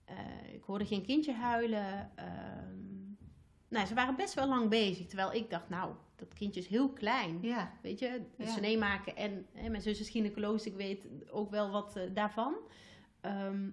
[0.04, 0.16] Eh,
[0.54, 2.10] ik hoorde geen kindje huilen.
[2.14, 2.78] Ehm,
[3.68, 5.06] nou, ze waren best wel lang bezig.
[5.06, 7.38] Terwijl ik dacht, nou, dat kindje is heel klein.
[7.42, 7.72] Ja.
[7.82, 8.46] Weet je, Ja.
[8.46, 12.54] snee maken en hè, mijn zus is gynaecoloog, ik weet ook wel wat eh, daarvan.
[13.20, 13.68] Ehm,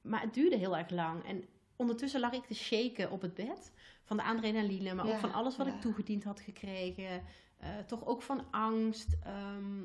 [0.00, 1.24] maar het duurde heel erg lang.
[1.24, 1.44] En
[1.76, 3.72] ondertussen lag ik te shaken op het bed.
[4.04, 5.74] Van de adrenaline, maar Ja, ook van alles wat ja.
[5.74, 7.22] ik toegediend had gekregen.
[7.56, 9.16] Eh, toch ook van angst.
[9.22, 9.84] Ehm,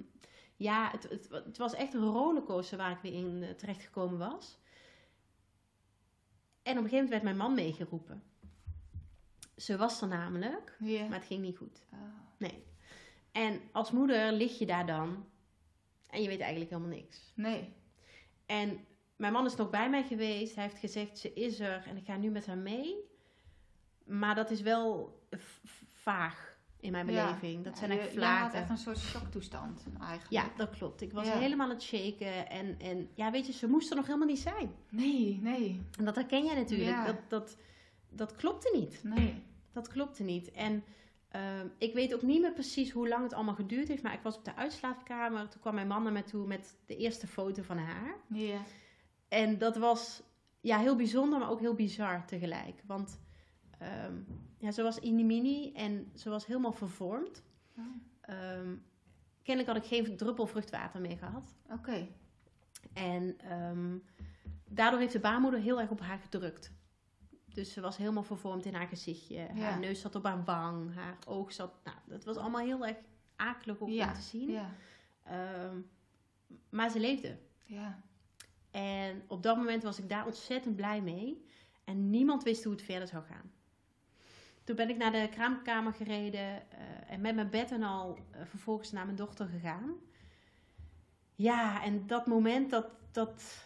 [0.58, 4.60] ja, het, het, het was echt een rollercoaster waar ik weer in eh, terechtgekomen was.
[6.64, 8.24] En op een gegeven moment werd mijn man meegeroepen.
[9.56, 11.86] Ze was er namelijk, maar het ging niet goed.
[11.94, 12.00] Oh.
[12.38, 12.64] Nee.
[13.32, 15.26] En als moeder lig je daar dan
[16.10, 17.32] en je weet eigenlijk helemaal niks.
[17.36, 17.74] Nee.
[18.46, 18.86] En
[19.16, 20.56] mijn man is nog bij mij geweest.
[20.56, 22.96] Hij heeft gezegd, ze is er en ik ga nu met haar mee.
[24.04, 25.20] Maar dat is wel
[25.88, 26.47] vaag
[26.80, 27.26] in mijn Ja.
[27.26, 27.64] beleving.
[27.64, 28.60] Dat zijn Ja, echt had vlagen.
[28.60, 30.30] echt een soort shocktoestand eigenlijk.
[30.32, 31.02] Ja, dat klopt.
[31.02, 31.38] Ik was Ja.
[31.38, 32.50] helemaal aan het shaken.
[32.50, 34.72] En, en ja, weet je, ze moest er nog helemaal niet zijn.
[34.90, 36.90] Nee, nee, En dat herken jij natuurlijk.
[36.90, 37.06] Ja.
[37.06, 37.58] Dat, dat,
[38.10, 39.00] dat klopte niet.
[39.04, 39.44] nee.
[39.72, 40.52] Dat klopte niet.
[40.52, 40.84] En
[41.30, 44.04] ehm, ik weet ook niet meer precies hoe lang het allemaal geduurd heeft.
[44.04, 45.48] Maar ik was op de uitslaapkamer.
[45.50, 48.16] Toen kwam mijn man naar me toe met de eerste foto van haar.
[48.28, 48.60] Ja.
[49.28, 50.22] En dat was
[50.62, 52.82] ja, heel bijzonder, maar ook heel bizar tegelijk.
[52.86, 53.20] Want
[53.80, 54.14] ehm,
[54.58, 57.44] ja, ze was mini en ze was helemaal vervormd.
[57.78, 57.86] Oh,
[58.22, 58.76] Ehm,
[59.44, 61.56] kennelijk had ik geen druppel vruchtwater meer gehad.
[61.72, 62.08] Oké.
[62.94, 63.98] En ehm,
[64.70, 66.72] daardoor heeft de baarmoeder heel erg op haar gedrukt.
[67.46, 69.48] Dus ze was helemaal vervormd in haar gezichtje.
[69.56, 71.74] Haar neus zat op haar wang, haar oog zat...
[71.84, 72.98] Nou, dat was allemaal heel erg
[73.36, 74.08] akelig Ja.
[74.08, 74.52] om te zien.
[74.52, 74.74] Ja.
[75.24, 75.78] Ehm,
[76.70, 77.38] maar ze leefde.
[77.66, 78.02] Ja.
[78.72, 81.46] En op dat moment was ik daar ontzettend blij mee.
[81.84, 83.52] En niemand wist hoe het verder zou gaan.
[84.68, 88.46] Toen ben ik naar de kraamkamer gereden eh, en met mijn bed en al eh,
[88.46, 89.94] vervolgens naar mijn dochter gegaan.
[91.36, 93.64] Ja, en dat moment, dat, dat,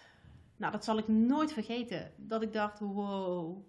[0.55, 2.11] nou, dat zal ik nooit vergeten.
[2.17, 3.65] Dat ik dacht, wow,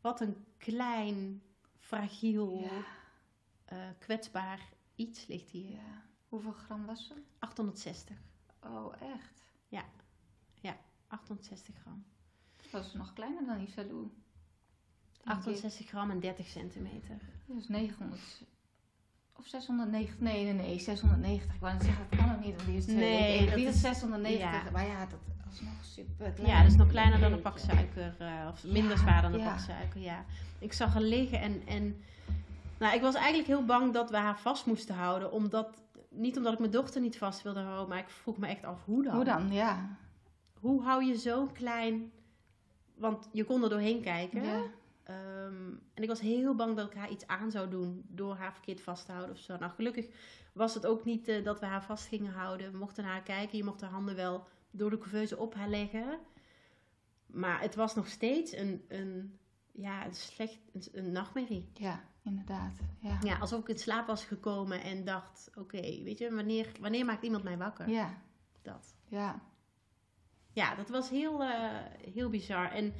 [0.00, 1.42] wat een klein,
[1.78, 2.84] fragiel, Ja.
[3.64, 4.60] eh, kwetsbaar
[4.94, 5.70] iets ligt hier.
[5.70, 6.02] ja.
[6.28, 7.14] Hoeveel gram was ze?
[7.38, 8.16] 860.
[8.62, 9.44] Oh, echt?
[11.08, 12.04] 860 gram.
[12.70, 14.10] Was ze nog kleiner dan Isalou?
[15.24, 15.44] Denk ik.
[15.46, 17.16] 68 gram en 30 centimeter.
[17.46, 18.20] Dus 900.
[19.38, 20.20] Of 690.
[20.20, 20.78] Nee, nee, nee.
[20.78, 21.54] 690.
[21.54, 23.46] Ik wou net zeggen, dat kan ook niet, want die is twee Nee, weken.
[23.46, 24.40] dat Die is is- 690.
[24.40, 24.70] ja.
[24.72, 26.48] Maar ja, dat was nog super klein.
[26.50, 28.14] Ja, dat is nog kleiner dan een pak suiker.
[28.18, 29.50] eh, of minder Ja, zwaar dan een ja.
[29.50, 30.24] pak suiker, ja.
[30.58, 31.96] Ik zag haar liggen en, en...
[32.78, 35.32] Nou, ik was eigenlijk heel bang dat we haar vast moesten houden.
[35.32, 38.64] Omdat, niet omdat ik mijn dochter niet vast wilde houden, maar ik vroeg me echt
[38.64, 39.14] af, hoe dan?
[39.14, 39.52] Hoe dan?
[39.52, 39.96] Ja.
[40.60, 42.10] Hoe hou je zo'n klein...
[42.94, 44.42] Want je kon er doorheen kijken.
[45.04, 48.52] Ehm, en ik was heel bang dat ik haar iets aan zou doen door haar
[48.52, 49.56] verkeerd vast te houden of zo.
[49.56, 50.06] Nou, gelukkig
[50.52, 52.72] was het ook niet eh, dat we haar vast gingen houden.
[52.72, 53.58] We mochten naar haar kijken.
[53.58, 56.18] Je mocht haar handen wel door de couveuse op haar leggen.
[57.26, 59.38] Maar het was nog steeds een, een,
[59.72, 61.70] ja, een slecht, een, een nachtmerrie.
[61.74, 62.78] Ja, inderdaad.
[63.00, 63.18] Ja.
[63.22, 67.24] Ja, alsof ik in slaap was gekomen en dacht, oké, weet je, wanneer, wanneer maakt
[67.24, 67.88] iemand mij wakker?
[67.88, 68.22] Ja.
[68.62, 68.96] Dat.
[69.08, 69.42] Ja.
[70.52, 71.70] Ja, dat was heel, eh,
[72.12, 72.70] heel bizar.
[72.70, 72.94] En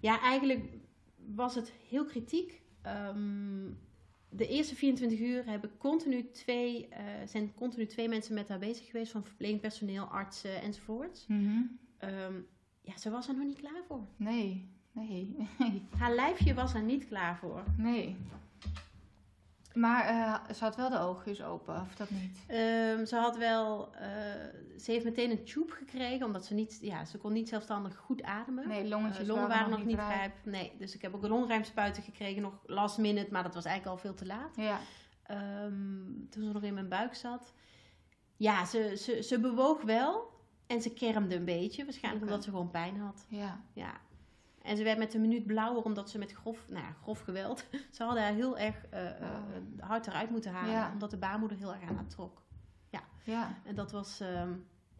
[0.00, 0.64] ja, eigenlijk
[1.34, 2.62] was het heel kritiek.
[2.82, 3.70] Ehm,
[4.28, 8.86] de eerste 24 uur hebben continu twee, eh, zijn continu twee mensen met haar bezig
[8.86, 9.12] geweest.
[9.12, 11.26] Van verpleegpersoneel, artsen enzovoorts.
[11.26, 11.60] Mhm.
[11.98, 12.34] Ehm,
[12.80, 14.06] ja, ze was er nog niet klaar voor.
[14.16, 14.68] Nee.
[14.92, 15.36] Nee.
[15.58, 15.82] Nee.
[15.98, 17.64] Haar lijfje was er niet klaar voor.
[17.76, 18.16] Nee.
[19.74, 22.44] Maar eh, ze had wel de oogjes open, of dat niet?
[22.46, 24.08] Ehm, ze had wel, eh,
[24.78, 28.22] ze heeft meteen een tube gekregen, omdat ze niet, ja, ze kon niet zelfstandig goed
[28.22, 28.68] ademen.
[28.68, 30.32] Nee, Eh, longetjes longen waren nog niet rijp.
[30.44, 33.96] Nee, dus ik heb ook een longrijmspuiten gekregen, nog last minute, maar dat was eigenlijk
[33.96, 34.56] al veel te laat.
[34.56, 34.78] Ja.
[35.22, 37.52] Ehm, toen ze nog in mijn buik zat.
[38.36, 40.32] Ja, ze, ze, ze bewoog wel
[40.66, 43.26] en ze kermde een beetje, waarschijnlijk omdat ze gewoon pijn had.
[43.28, 43.60] Ja.
[43.72, 43.92] Ja.
[44.64, 47.64] En ze werd met een minuut blauwer omdat ze met grof, nou ja, grof geweld,
[47.96, 49.88] ze hadden haar heel erg eh, eh, Oh.
[49.88, 50.90] hard eruit moeten halen, Ja.
[50.92, 52.42] omdat de baarmoeder heel erg aan haar trok.
[53.26, 53.54] Ja.
[53.64, 54.52] En dat was ehm,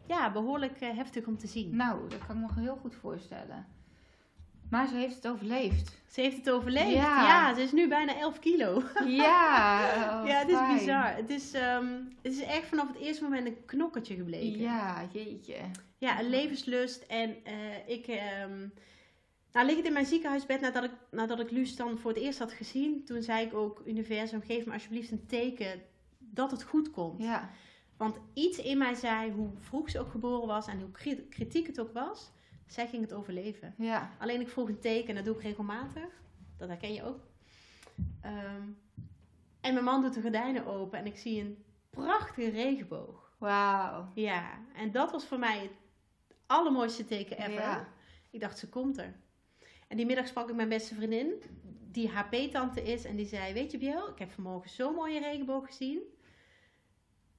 [0.07, 1.75] ja, behoorlijk eh, heftig om te zien.
[1.75, 3.65] Nou, dat kan ik me heel goed voorstellen.
[4.69, 5.97] Maar ze heeft het overleefd.
[6.07, 6.91] Ze heeft het overleefd.
[6.91, 7.23] Ja.
[7.27, 8.83] Ja, ze is nu bijna 11 kilo.
[9.05, 10.21] Ja.
[10.21, 10.77] oh, ja, het is fijn.
[10.77, 11.15] bizar.
[11.15, 11.87] Het is, ehm,
[12.21, 14.59] het is echt vanaf het eerste moment een knokkertje gebleken.
[14.61, 15.57] Ja, jeetje.
[15.97, 17.01] Ja, een levenslust.
[17.03, 17.35] En
[17.87, 18.07] ik...
[18.07, 18.67] ehm
[19.55, 22.51] nou, liggend in mijn ziekenhuisbed nadat ik, nadat ik Luus dan voor het eerst had
[22.51, 23.05] gezien...
[23.05, 25.81] toen zei ik ook, universum, geef me alsjeblieft een teken
[26.17, 27.21] dat het goed komt.
[27.21, 27.49] Ja.
[27.97, 30.67] Want iets in mij zei, hoe vroeg ze ook geboren was...
[30.67, 32.31] en hoe kri- kritiek het ook was,
[32.65, 33.73] zij ging het overleven.
[33.77, 34.11] Ja.
[34.19, 36.21] Alleen ik vroeg een teken en dat doe ik regelmatig.
[36.57, 37.19] Dat herken je ook.
[38.21, 38.69] Ehm,
[39.61, 43.31] en mijn man doet de gordijnen open en ik zie een prachtige regenboog.
[43.37, 44.11] Wauw.
[44.15, 45.71] Ja, en dat was voor mij het
[46.45, 47.51] allermooiste teken ever.
[47.53, 47.87] Ja.
[48.31, 49.23] Ik dacht, ze komt er.
[49.87, 51.33] En die middag sprak ik mijn beste vriendin,
[51.91, 53.05] die HP-tante is.
[53.05, 55.99] En die zei, weet je Biel, ik heb vanmorgen zo'n mooie regenboog gezien.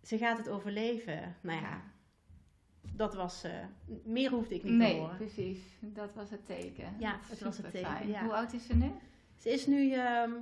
[0.02, 1.36] Ze gaat het overleven.
[1.40, 1.82] Nou ja,
[2.92, 3.42] dat was...
[3.44, 3.52] eh,
[4.04, 5.16] meer hoefde ik niet te Nee, horen.
[5.16, 5.58] precies.
[5.80, 6.94] Dat was het teken.
[6.98, 8.22] Ja, het was het teken, ja.
[8.24, 8.90] Hoe oud is ze nu?
[9.36, 10.32] Ze is nu, ehm,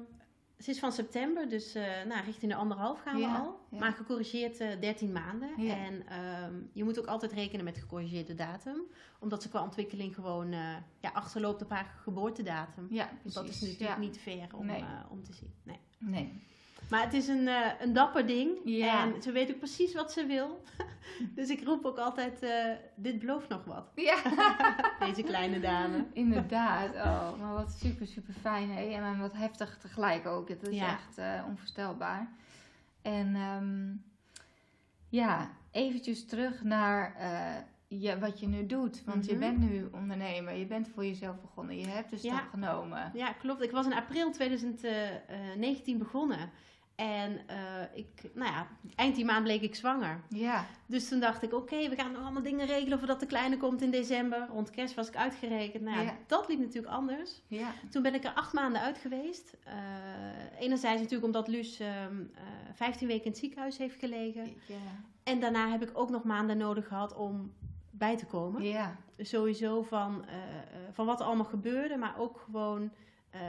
[0.64, 3.58] Ze is van september, dus eh, nou, richting de anderhalf gaan Ja, we al.
[3.70, 3.78] ja.
[3.78, 5.62] Maar gecorrigeerd eh 13 maanden.
[5.62, 5.76] Ja.
[5.76, 8.82] En ehm, je moet ook altijd rekenen met gecorrigeerde datum.
[9.20, 12.86] Omdat ze qua ontwikkeling gewoon eh, ja, achterloopt op haar geboortedatum.
[12.90, 13.34] Ja, precies.
[13.34, 14.84] dat is natuurlijk niet fair om, Nee.
[15.10, 15.52] om te zien.
[15.62, 15.78] Nee.
[15.98, 16.42] Nee.
[16.90, 18.50] Maar het is een, eh, een dapper ding.
[18.64, 19.02] Ja.
[19.04, 20.62] En ze weet ook precies wat ze wil.
[21.36, 23.86] dus ik roep ook altijd, eh, dit belooft nog wat.
[23.94, 24.16] Ja,
[25.06, 26.04] Deze kleine dame.
[26.12, 26.94] inderdaad.
[26.94, 28.70] Oh, maar wat super, super fijn.
[28.70, 28.82] Hè?
[28.82, 30.48] En wat heftig tegelijk ook.
[30.48, 30.86] Het is Ja.
[30.92, 32.28] echt eh, onvoorstelbaar.
[33.02, 33.92] En ehm,
[35.08, 37.16] ja, eventjes terug naar
[37.88, 39.04] je, wat je nu doet.
[39.04, 39.40] Want je Mhm.
[39.40, 40.54] bent nu ondernemer.
[40.54, 41.78] Je bent voor jezelf begonnen.
[41.78, 42.38] Je hebt de stap Ja.
[42.50, 43.10] genomen.
[43.14, 43.62] Ja, klopt.
[43.62, 46.50] Ik was in april 2019 begonnen.
[46.94, 47.56] En eh,
[47.94, 50.20] ik, nou ja, eind die maand bleek ik zwanger.
[50.28, 53.56] Ja, Dus toen dacht ik, oké, we gaan nog allemaal dingen regelen voordat de kleine
[53.56, 54.46] komt in december.
[54.50, 55.82] Rond kerst was ik uitgerekend.
[55.82, 56.16] Nou ja, Ja.
[56.26, 57.42] dat liep natuurlijk anders.
[57.46, 59.56] ja, Toen ben ik er acht maanden uit geweest.
[59.64, 59.74] Eh,
[60.58, 62.42] enerzijds natuurlijk omdat Luus ehm, eh,
[62.74, 64.44] 15 weken in het ziekenhuis heeft gelegen.
[64.66, 64.76] ja.
[65.22, 67.52] En daarna heb ik ook nog maanden nodig gehad om
[67.90, 68.62] bij te komen.
[68.62, 68.96] ja.
[69.18, 70.24] Sowieso van,
[70.92, 72.90] van wat er allemaal gebeurde, maar ook gewoon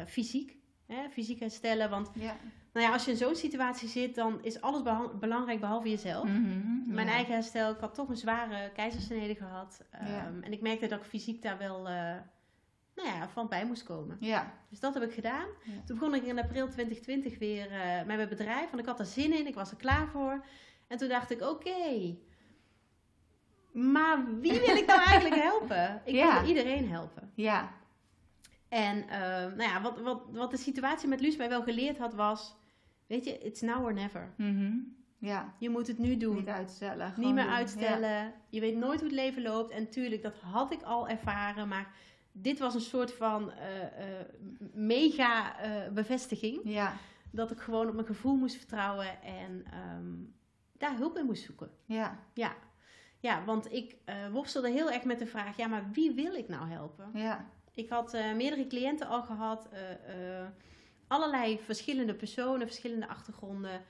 [0.08, 0.58] fysiek.
[0.88, 1.10] Hè?
[1.10, 1.90] Fysiek herstellen.
[1.90, 2.36] Want ja.
[2.74, 6.24] nou ja, als je in zo'n situatie zit, dan is alles beha- belangrijk behalve jezelf.
[6.26, 7.14] Mhm, Mijn ja.
[7.14, 9.84] eigen herstel, ik had toch een zware keizersnede gehad.
[9.92, 10.32] Ehm, Ja.
[10.42, 12.16] En ik merkte dat ik fysiek daar wel eh,
[12.96, 14.18] nou ja, van bij moest komen.
[14.20, 15.46] Ja, Dus dat heb ik gedaan.
[15.86, 18.66] Toen begon ik in april 2020 weer eh, met mijn bedrijf.
[18.70, 20.46] Want ik had er zin in, ik was er klaar voor.
[20.88, 22.16] En toen dacht ik, oké,
[23.72, 26.02] maar wie wil ik nou eigenlijk helpen?
[26.06, 27.32] Ik wil iedereen helpen.
[27.34, 27.72] ja,
[28.76, 29.20] En eh,
[29.56, 32.56] nou ja, wat, wat, wat de situatie met Luus mij wel geleerd had was...
[33.08, 34.34] Weet je, it's now or never.
[34.38, 34.78] mhm,
[35.18, 35.54] ja.
[35.60, 36.36] Je moet het nu doen.
[36.36, 37.14] Niet uitstellen.
[37.18, 37.54] Niet meer doen.
[37.54, 38.34] uitstellen.
[38.50, 39.72] Je weet nooit hoe het leven loopt.
[39.72, 41.68] En tuurlijk, dat had ik al ervaren.
[41.68, 41.94] Maar
[42.32, 44.26] dit was een soort van eh, eh,
[44.74, 45.56] mega
[45.94, 46.60] bevestiging.
[46.64, 46.94] Ja,
[47.32, 49.22] Dat ik gewoon op mijn gevoel moest vertrouwen.
[49.24, 50.14] En ehm,
[50.78, 51.70] daar hulp in moest zoeken.
[51.86, 52.56] ja, Ja,
[53.20, 53.96] ja want ik
[54.32, 55.58] worstelde heel erg met de vraag...
[55.58, 57.10] Ja, maar wie wil ik nou helpen?
[57.14, 57.46] ja,
[57.76, 59.70] Ik had eh, meerdere cliënten al gehad.
[59.72, 60.48] eh, eh,
[61.08, 63.82] allerlei verschillende personen, verschillende achtergronden.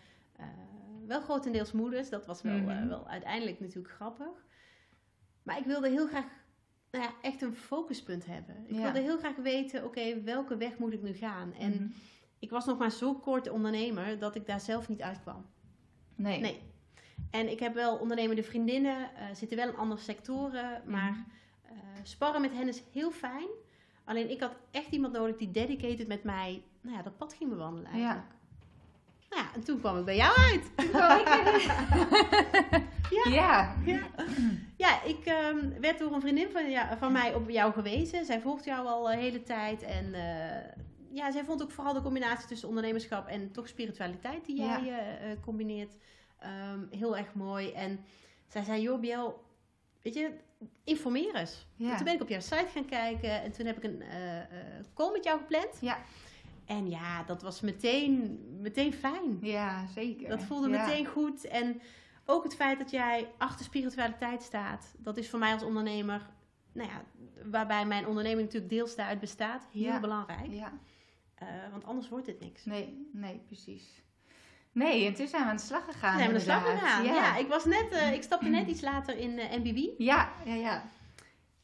[1.08, 2.10] wel grotendeels moeders.
[2.10, 2.88] Dat was wel, Mhm.
[2.88, 4.46] wel uiteindelijk natuurlijk grappig.
[5.44, 6.26] Maar ik wilde heel graag
[6.92, 8.56] nou ja, echt een focuspunt hebben.
[8.68, 8.82] Ik Ja.
[8.82, 11.54] wilde heel graag weten, oké, welke weg moet ik nu gaan?
[11.54, 11.88] En Mhm.
[12.40, 15.46] ik was nog maar zo kort ondernemer dat ik daar zelf niet uitkwam.
[16.16, 16.40] Nee.
[16.40, 16.62] Nee.
[17.32, 21.74] En ik heb wel ondernemende vriendinnen, eh, zitten wel in andere sectoren, maar Mhm.
[22.04, 23.48] sparren met hen is heel fijn.
[24.06, 27.50] Alleen ik had echt iemand nodig die dedicated met mij, nou ja, dat pad ging
[27.50, 28.26] bewandelen eigenlijk.
[29.30, 30.72] Nou ja, en toen kwam ik bij jou uit.
[30.94, 32.84] Oh, ik weet het.
[33.10, 33.32] Ja.
[33.32, 33.76] ja.
[33.86, 34.00] Ja,
[34.78, 38.26] ja ik ehm, werd door een vriendin van, ja, van mij op jou gewezen.
[38.26, 39.82] Zij volgt jou al een hele tijd.
[39.82, 40.72] En eh,
[41.12, 45.00] ja, zij vond ook vooral de combinatie tussen ondernemerschap en toch spiritualiteit die jij Ja.
[45.00, 45.96] eh, eh, combineert
[46.40, 47.72] ehm, heel erg mooi.
[47.72, 48.06] En
[48.48, 49.44] zij zei, joh Biel,
[50.02, 50.32] weet je,
[50.84, 51.68] informeer eens.
[51.76, 51.96] Ja.
[51.96, 54.20] Toen ben ik op jouw site gaan kijken en toen heb ik een eh,
[54.94, 55.78] call met jou gepland.
[55.82, 55.98] Ja.
[56.66, 59.38] En ja, dat was meteen, meteen fijn.
[59.42, 60.30] Ja, zeker.
[60.30, 60.86] Dat voelde Ja.
[60.86, 61.46] meteen goed.
[61.48, 61.82] En
[62.26, 66.30] ook het feit dat jij achter spiritualiteit staat, dat is voor mij als ondernemer,
[66.72, 67.04] nou ja,
[67.50, 70.00] waarbij mijn onderneming natuurlijk deels daaruit bestaat, heel Ja.
[70.00, 70.54] belangrijk.
[70.54, 70.74] Ja,
[71.36, 72.66] Eh, want anders wordt dit niks.
[72.66, 74.04] nee, nee, precies.
[74.76, 76.16] Nee, en toen zijn we aan de slag gegaan.
[76.16, 77.04] We hebben de slag gedaan.
[77.04, 77.14] Ja.
[77.14, 77.36] Ja.
[77.38, 79.78] ik was net, eh, ik stapte net iets later in eh, MBB.
[79.98, 80.84] Ja, ja, ja.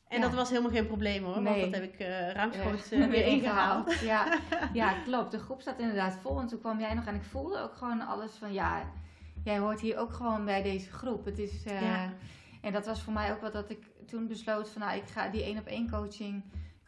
[0.07, 0.21] En Ja.
[0.27, 1.59] dat was helemaal geen probleem hoor, Nee.
[1.59, 3.99] want dat heb ik eh ruimschoots weer ingehaald.
[3.99, 4.39] Ja.
[4.73, 5.31] ja, klopt.
[5.31, 6.39] De groep zat inderdaad vol.
[6.39, 8.91] En toen kwam jij nog en ik voelde ook gewoon alles van ja,
[9.43, 11.25] jij hoort hier ook gewoon bij deze groep.
[11.25, 12.13] Het is, Ja.
[12.61, 15.27] En dat was voor mij ook wat dat ik toen besloot van nou, ik ga
[15.27, 16.43] die één op één coaching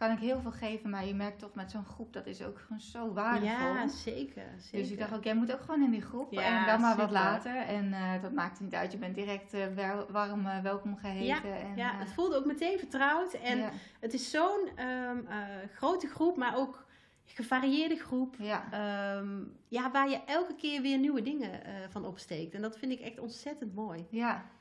[0.07, 2.59] kan ik heel veel geven, maar je merkt toch met zo'n groep dat is ook
[2.59, 3.73] gewoon zo waardevol.
[3.73, 4.43] Ja, zeker.
[4.57, 4.79] zeker.
[4.79, 6.31] Dus ik dacht ook, jij moet ook gewoon in die groep.
[6.31, 7.55] Ja, en dan maar wat later.
[7.55, 8.91] En eh, dat maakt niet uit.
[8.91, 11.55] Je bent direct eh, wel- warm eh, welkom geheten.
[11.59, 13.33] en, ja, het voelde ook meteen vertrouwd.
[13.33, 15.37] En ja, het is zo'n ehm, eh,
[15.75, 16.85] grote groep, maar ook
[17.25, 18.35] gevarieerde groep.
[18.39, 22.53] ja, Ehm, ja, waar je elke keer weer nieuwe dingen van opsteekt.
[22.53, 24.05] En dat vind ik echt ontzettend mooi.
[24.09, 24.51] ja.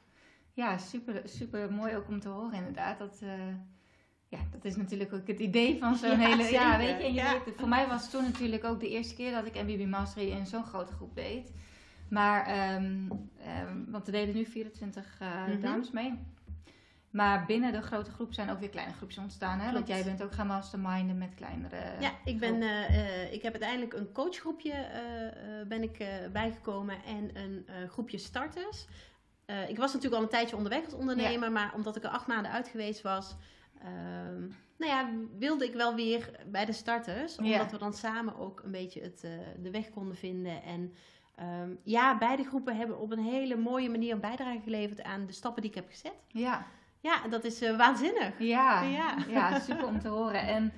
[0.54, 2.98] Ja, super, super mooi ook om te horen inderdaad.
[2.98, 3.22] Dat,
[4.32, 6.50] ja, dat is natuurlijk ook het idee van zo'n Ja, hele...
[6.50, 7.32] Ja, weet je, en je Ja.
[7.44, 10.30] weet, voor mij was het toen natuurlijk ook de eerste keer dat ik MBB Mastery
[10.30, 11.52] in zo'n grote groep deed.
[12.08, 13.08] Maar, ehm,
[13.44, 15.60] ehm, want er deden nu 24 eh, Mhm.
[15.60, 16.18] dames mee.
[17.10, 19.58] Maar binnen de grote groep zijn ook weer kleine groepjes ontstaan.
[19.60, 19.72] Hè?
[19.72, 21.76] Want jij bent ook gaan masterminden met kleinere...
[22.00, 24.86] ja, ik, ben, eh, eh, ik heb uiteindelijk een coachgroepje
[25.68, 28.86] ben ik, bijgekomen en een groepje starters.
[29.68, 32.52] Ik was natuurlijk al een tijdje onderweg als ondernemer, maar omdat ik er acht maanden
[32.52, 33.36] uit geweest was,
[33.84, 34.40] ehm,
[34.78, 35.08] nou ja,
[35.38, 37.36] wilde ik wel weer bij de starters.
[37.36, 37.52] Ja.
[37.52, 39.30] Omdat we dan samen ook een beetje het, eh,
[39.62, 40.62] de weg konden vinden.
[40.62, 40.92] En
[41.34, 45.32] ehm, ja, beide groepen hebben op een hele mooie manier een bijdrage geleverd aan de
[45.32, 46.14] stappen die ik heb gezet.
[46.28, 46.66] Ja.
[47.00, 48.38] Ja, dat is eh, waanzinnig.
[48.38, 48.82] Ja.
[48.82, 49.16] Ja.
[49.28, 50.40] ja, super om te horen.
[50.40, 50.72] En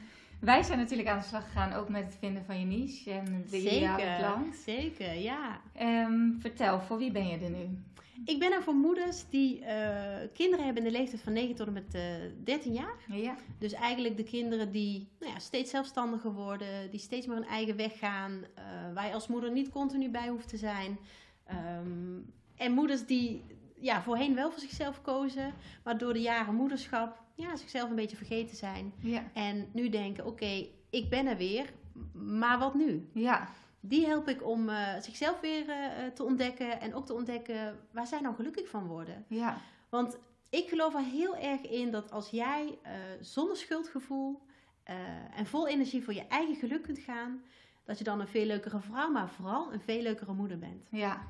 [0.45, 3.45] wij zijn natuurlijk aan de slag gegaan ook met het vinden van je niche en
[3.51, 4.57] de ideale klant.
[4.57, 5.61] zeker, ja.
[5.73, 7.79] Ehm, vertel, voor wie ben je er nu?
[8.25, 11.67] Ik ben er voor moeders die eh, kinderen hebben in de leeftijd van 9 tot
[11.67, 12.03] en met eh
[12.45, 12.97] 13 jaar.
[13.07, 13.35] Ja.
[13.59, 17.77] Dus eigenlijk de kinderen die nou ja, steeds zelfstandiger worden, die steeds meer hun eigen
[17.77, 18.65] weg gaan, eh,
[18.95, 20.99] waar je als moeder niet continu bij hoeft te zijn.
[21.45, 22.19] Ehm,
[22.57, 23.43] en moeders die
[23.75, 25.55] ja, voorheen wel voor zichzelf kozen,
[25.85, 28.93] maar door de jaren moederschap ja, zichzelf een beetje vergeten zijn.
[28.99, 29.23] Ja.
[29.33, 31.73] En nu denken, oké, ik ben er weer,
[32.13, 33.09] maar wat nu?
[33.13, 33.49] Ja.
[33.81, 38.07] Die help ik om eh, zichzelf weer eh, te ontdekken en ook te ontdekken waar
[38.07, 39.25] zij nou gelukkig van worden.
[39.29, 39.61] Ja.
[39.89, 40.19] Want
[40.55, 44.43] ik geloof er heel erg in dat als jij eh, zonder schuldgevoel
[44.83, 47.43] eh, en vol energie voor je eigen geluk kunt gaan,
[47.85, 50.87] dat je dan een veel leukere vrouw, maar vooral een veel leukere moeder bent.
[50.91, 51.29] Ja.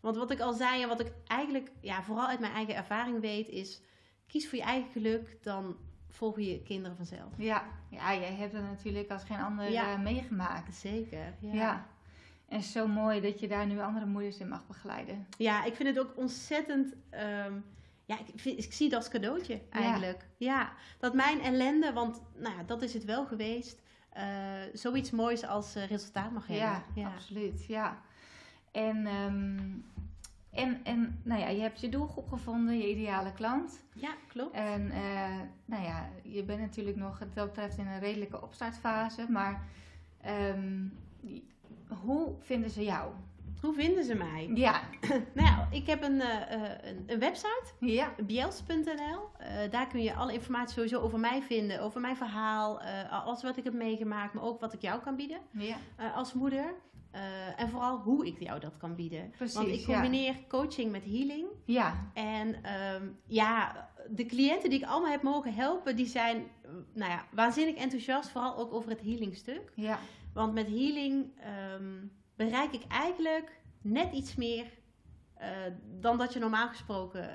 [0.00, 3.20] Want wat ik al zei en wat ik eigenlijk ja, vooral uit mijn eigen ervaring
[3.20, 3.80] weet, is
[4.26, 5.76] kies voor je eigen geluk, dan
[6.08, 7.32] volgen je kinderen vanzelf.
[7.38, 7.64] Ja.
[7.90, 9.92] Ja, jij hebt het natuurlijk als geen ander Ja.
[9.92, 10.74] eh, meegemaakt.
[10.74, 11.34] Zeker.
[11.40, 11.52] Ja.
[11.54, 11.86] Ja.
[12.48, 15.26] En zo mooi dat je daar nu andere moeders in mag begeleiden.
[15.38, 16.94] Ja, ik vind het ook ontzettend.
[17.10, 17.52] ehm,
[18.04, 20.26] ja, ik, vind- ik zie dat als cadeautje eigenlijk.
[20.36, 20.72] Ja.
[20.98, 24.24] dat mijn ellende, want nou ja, dat is het wel geweest, eh,
[24.72, 26.66] zoiets moois als eh, resultaat mag hebben.
[26.66, 27.08] Ja, ja.
[27.14, 27.64] absoluut.
[27.66, 28.02] Ja.
[28.76, 29.58] En, ehm,
[30.50, 33.84] en, en nou ja, je hebt je doelgroep gevonden, je ideale klant.
[33.94, 34.54] Ja, klopt.
[34.54, 39.26] En eh, nou ja, je bent natuurlijk nog wat dat betreft in een redelijke opstartfase.
[39.30, 39.62] Maar
[40.20, 40.86] ehm,
[42.02, 43.12] hoe vinden ze jou?
[43.60, 44.50] Hoe vinden ze mij?
[44.54, 44.80] Ja,
[45.34, 49.28] Nou ik heb een, eh, eh, een, een website, ja, biels.nl.
[49.70, 53.64] Daar kun je alle informatie sowieso over mij vinden, over mijn verhaal, alles wat ik
[53.64, 55.76] heb meegemaakt, maar ook wat ik jou kan bieden ja,
[56.14, 56.74] als moeder.
[57.16, 59.30] Eh, en vooral hoe ik jou dat kan bieden.
[59.30, 59.92] Precies, Want ik ja.
[59.92, 61.46] combineer coaching met healing.
[61.64, 66.70] ja, En ehm, ja, de cliënten die ik allemaal heb mogen helpen, die zijn eh,
[66.94, 68.28] nou ja, waanzinnig enthousiast.
[68.28, 69.72] Vooral ook over het healingstuk.
[69.74, 69.98] ja,
[70.34, 71.94] Want met healing ehm,
[72.36, 74.66] bereik ik eigenlijk net iets meer
[75.34, 75.48] eh,
[76.00, 77.30] dan dat je normaal gesproken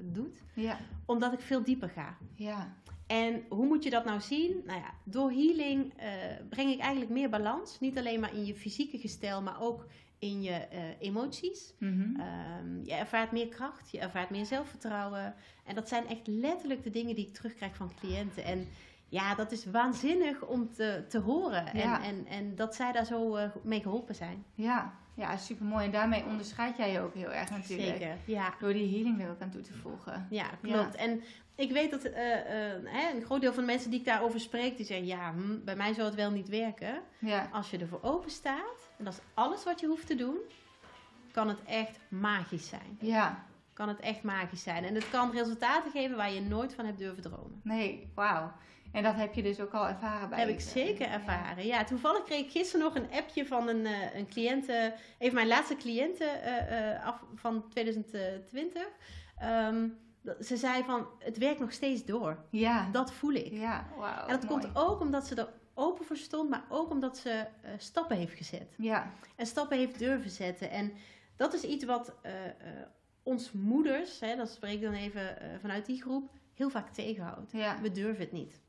[0.00, 0.42] doet.
[0.54, 2.16] ja, Omdat ik veel dieper ga.
[2.34, 2.76] ja,
[3.06, 4.62] En hoe moet je dat nou zien?
[4.66, 6.10] Nou ja, door healing eh,
[6.48, 7.80] breng ik eigenlijk meer balans.
[7.80, 9.86] Niet alleen maar in je fysieke gestel, maar ook
[10.18, 11.74] in je eh, emoties.
[11.78, 12.20] Mhm.
[12.20, 15.34] Ehm, je ervaart meer kracht, je ervaart meer zelfvertrouwen.
[15.64, 18.44] En dat zijn echt letterlijk de dingen die ik terugkrijg van cliënten.
[18.44, 18.68] En
[19.12, 21.64] ja, dat is waanzinnig om te, te horen.
[21.78, 22.02] Ja.
[22.02, 24.44] En, en, en dat zij daar zo eh, mee geholpen zijn.
[24.54, 25.84] ja, ja, super mooi.
[25.84, 27.88] En daarmee onderscheid jij je ook heel erg natuurlijk.
[27.88, 28.54] Zeker, ja.
[28.60, 30.26] Door die healing er ook aan toe te voegen.
[30.30, 30.94] Ja, klopt.
[30.94, 31.22] En
[31.54, 34.76] ik weet dat eh, eh, een groot deel van de mensen die ik daarover spreek,
[34.76, 37.02] die zeggen, ja, hm, bij mij zou het wel niet werken.
[37.18, 40.36] Ja, Als je ervoor open staat, en dat is alles wat je hoeft te doen,
[41.32, 42.96] kan het echt magisch zijn.
[43.00, 44.84] ja, Kan het echt magisch zijn.
[44.84, 47.60] En het kan resultaten geven waar je nooit van hebt durven dromen.
[47.62, 48.52] nee, wauw.
[48.92, 51.66] En dat heb je dus ook al ervaren bij heb ik zeker ervaren.
[51.66, 55.46] Ja, toevallig kreeg ik gisteren nog een appje van een, eh een cliënte, even mijn
[55.48, 58.86] laatste cliënte eh, eh, af van 2020.
[59.38, 59.88] Ehm,
[60.40, 62.44] ze zei van, het werkt nog steeds door.
[62.50, 63.52] Ja, Dat voel ik.
[63.52, 64.26] ja, wauw.
[64.26, 64.60] en dat mooi.
[64.62, 68.74] komt ook omdat ze er open voor stond, maar ook omdat ze stappen heeft gezet.
[68.78, 70.70] Ja, En stappen heeft durven zetten.
[70.70, 70.92] En
[71.36, 72.14] dat is iets wat
[73.22, 77.52] ons moeders, hè, dat spreek ik dan even vanuit die groep, heel vaak tegenhoudt.
[77.52, 78.60] ja, We durven het niet.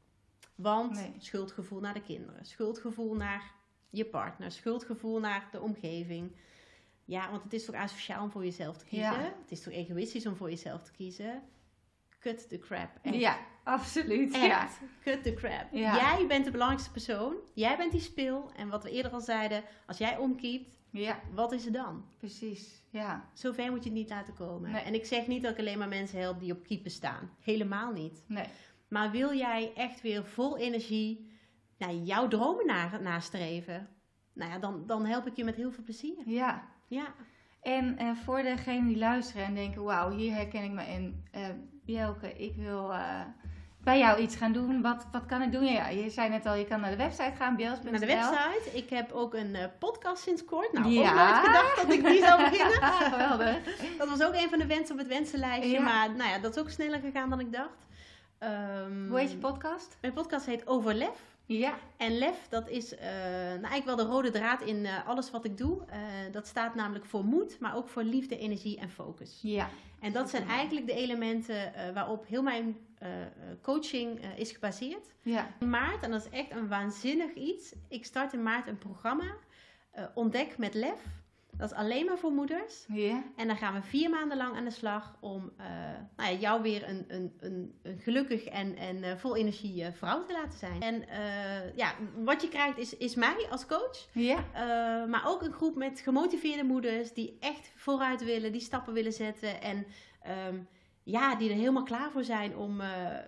[0.56, 1.14] Want Nee.
[1.18, 3.52] schuldgevoel naar de kinderen, schuldgevoel naar
[3.90, 6.36] je partner, schuldgevoel naar de omgeving.
[7.06, 9.12] Ja, want het is toch asociaal om voor jezelf te kiezen?
[9.12, 9.34] Ja.
[9.42, 11.42] Het is toch egoïstisch om voor jezelf te kiezen?
[12.20, 12.90] Cut the crap.
[13.02, 13.16] Echt.
[13.16, 14.34] ja, absoluut.
[14.34, 14.46] Echt.
[14.46, 14.70] Ja.
[15.04, 15.68] Cut the crap.
[15.72, 15.96] Ja.
[15.96, 17.36] Jij bent de belangrijkste persoon.
[17.54, 18.52] Jij bent die spil.
[18.56, 22.06] En wat we eerder al zeiden, als jij omkiept, ja, wat is het dan?
[22.18, 22.82] precies.
[22.90, 24.72] Ja, Zover moet je het niet laten komen.
[24.72, 24.82] Nee.
[24.82, 27.30] En ik zeg niet dat ik alleen maar mensen help die op kiepen staan.
[27.40, 28.24] Helemaal niet.
[28.28, 28.46] nee.
[28.94, 31.32] Maar wil jij echt weer vol energie
[31.78, 33.88] naar jouw dromen na, nastreven?
[34.34, 36.18] Nou ja, dan, dan help ik je met heel veel plezier.
[36.26, 36.64] Ja.
[36.88, 37.06] Ja,
[37.62, 41.28] En eh, voor degenen die luisteren en denken, wauw, hier herken ik me in.
[41.86, 43.22] Bjelke, ik wil eh,
[43.84, 44.82] bij jou iets gaan doen.
[44.82, 45.66] Wat, wat kan ik doen?
[45.66, 47.92] Ja, je zei net al, je kan naar de website gaan, bjels.nl.
[47.92, 48.78] naar de website.
[48.78, 50.72] Ik heb ook een podcast sinds kort.
[50.74, 51.10] Nou, Ja.
[51.10, 52.84] ook nooit gedacht dat ik die zou beginnen.
[53.12, 53.78] Geweldig.
[53.98, 55.72] Dat was ook een van de wensen op het wensenlijstje.
[55.72, 55.82] Ja.
[55.82, 57.86] Maar nou ja, dat is ook sneller gegaan dan ik dacht.
[58.44, 59.98] Ehm, Hoe heet je podcast?
[60.02, 61.22] Mijn podcast heet Overlef.
[61.46, 61.78] Ja.
[61.98, 65.46] En lef, dat is eh, nou, eigenlijk wel de rode draad in eh, alles wat
[65.46, 65.86] ik doe.
[65.86, 66.00] Eh,
[66.32, 69.40] dat staat namelijk voor moed, maar ook voor liefde, energie en focus.
[69.42, 69.70] Ja.
[70.00, 72.78] En dat zijn eigenlijk de elementen waarop heel mijn
[73.62, 75.14] coaching is gebaseerd.
[75.22, 75.48] Ja.
[75.60, 77.74] In maart, en dat is echt een waanzinnig iets.
[77.88, 79.36] Ik start in maart een programma,
[80.14, 81.02] Ontdek met Lef.
[81.58, 82.86] Dat is alleen maar voor moeders.
[82.88, 83.24] Ja.
[83.36, 85.66] En dan gaan we vier maanden lang aan de slag om eh,
[86.16, 89.94] nou ja, jou weer een, een, een, een gelukkig en, en eh, vol energie eh,
[89.94, 90.82] vrouw te laten zijn.
[90.82, 91.04] En
[91.76, 91.94] ja,
[92.24, 94.08] wat je krijgt is, is mij als coach.
[94.12, 94.38] Ja.
[94.54, 99.14] Eh, maar ook een groep met gemotiveerde moeders die echt vooruit willen, die stappen willen
[99.14, 99.62] zetten.
[99.62, 99.86] En
[100.22, 100.58] ehm,
[101.04, 102.82] ja, die er helemaal klaar voor zijn om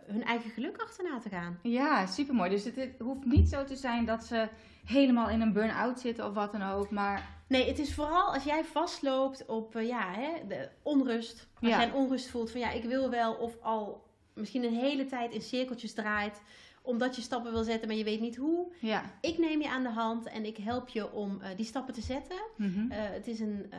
[0.06, 1.60] hun eigen geluk achterna te gaan.
[1.62, 2.50] Ja, supermooi.
[2.50, 4.48] Dus het, het hoeft niet zo te zijn dat ze
[4.86, 6.92] helemaal in een burn-out zitten of wat dan ook.
[6.92, 11.48] Maar Nee, het is vooral als jij vastloopt op eh, ja, hè, de onrust.
[11.62, 11.78] Als Ja.
[11.80, 15.42] jij onrust voelt van ja, ik wil wel of al misschien een hele tijd in
[15.42, 16.42] cirkeltjes draait.
[16.82, 18.74] Omdat je stappen wil zetten, maar je weet niet hoe.
[18.80, 19.04] ja.
[19.22, 22.02] Ik neem je aan de hand en ik help je om eh, die stappen te
[22.02, 22.38] zetten.
[22.58, 22.92] Mhm.
[22.92, 23.72] Eh, het is een,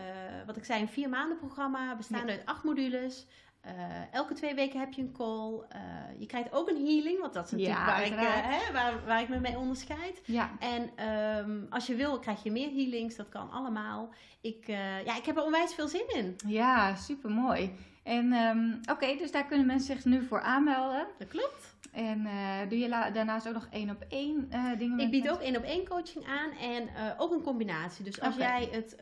[0.47, 3.27] wat ik zei, een vier maanden programma bestaande uit acht modules.
[3.67, 3.73] Eh,
[4.15, 5.61] elke twee weken heb je een call.
[5.69, 5.81] Eh,
[6.19, 9.05] je krijgt ook een healing, want dat is natuurlijk Ja, waar, ik, eh, hè, waar,
[9.07, 10.21] waar ik me mee onderscheid.
[10.25, 10.51] Ja.
[10.59, 13.17] En ehm, als je wil, krijg je meer healings.
[13.17, 14.11] Dat kan allemaal.
[14.41, 14.67] Ik,
[15.05, 16.37] ja, ik heb er onwijs veel zin in.
[16.47, 17.75] Ja, supermooi.
[18.03, 21.07] En ehm, oké, dus daar kunnen mensen zich nu voor aanmelden.
[21.19, 21.75] Dat klopt.
[21.93, 22.29] En
[22.69, 24.99] doe je daarnaast ook nog één op één eh, dingen?
[24.99, 25.33] Ik bied mensen?
[25.33, 26.89] ook één op één coaching aan en
[27.19, 28.05] ook een combinatie.
[28.05, 28.97] Dus als jij het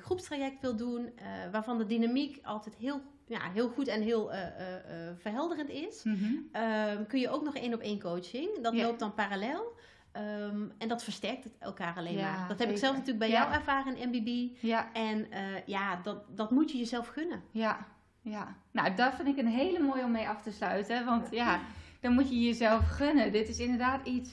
[0.00, 1.12] groepstraject wil doen,
[1.52, 4.74] waarvan de dynamiek altijd heel, ja, heel goed en heel eh, eh,
[5.08, 6.24] eh, verhelderend is, Mhm.
[6.52, 8.58] ehm, kun je ook nog één op één coaching.
[8.62, 9.72] Dat loopt dan parallel.
[10.12, 12.38] Ehm, en dat versterkt het elkaar alleen Ja, maar.
[12.38, 12.72] Dat heb zeker.
[12.72, 13.42] ik zelf natuurlijk bij Ja.
[13.42, 14.56] jou ervaren in MBB.
[14.60, 15.26] Ja, En
[15.66, 17.42] ja, dat, dat moet je jezelf gunnen.
[17.50, 17.86] ja,
[18.20, 18.56] ja.
[18.70, 21.04] Nou, dat vind ik een hele mooie om mee af te sluiten.
[21.04, 21.60] Want ja,
[22.00, 23.32] dan moet je jezelf gunnen.
[23.32, 24.30] Dit is inderdaad iets...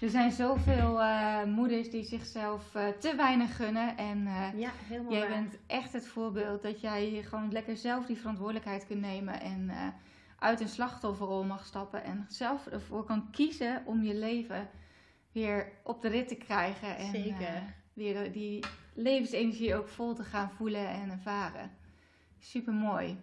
[0.00, 3.96] Er zijn zoveel eh, moeders die zichzelf eh, te weinig gunnen.
[3.96, 5.28] En eh, Ja, helemaal jij waar.
[5.28, 9.40] bent echt het voorbeeld dat jij gewoon lekker zelf die verantwoordelijkheid kunt nemen.
[9.40, 9.70] En
[10.38, 12.04] uit een slachtofferrol mag stappen.
[12.04, 14.68] En zelf ervoor kan kiezen om je leven
[15.32, 16.96] weer op de rit te krijgen.
[16.96, 17.74] En, Zeker.
[17.92, 21.70] weer die levensenergie ook vol te gaan voelen en ervaren.
[22.38, 23.18] Super mooi.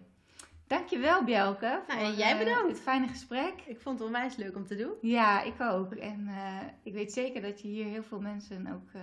[0.66, 2.68] Dankjewel Bjelke voor Nou, jij eh, bedankt.
[2.68, 3.52] dit fijne gesprek.
[3.66, 4.92] Ik vond het onwijs leuk om te doen.
[5.00, 5.92] Ja, ik ook.
[5.94, 9.00] En eh, ik weet zeker dat je hier heel veel mensen ook eh,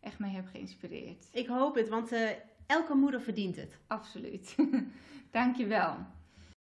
[0.00, 1.28] echt mee hebt geïnspireerd.
[1.32, 2.12] Ik hoop het, want
[2.66, 3.78] elke moeder verdient het.
[3.86, 4.54] Absoluut.
[5.30, 5.96] Dankjewel.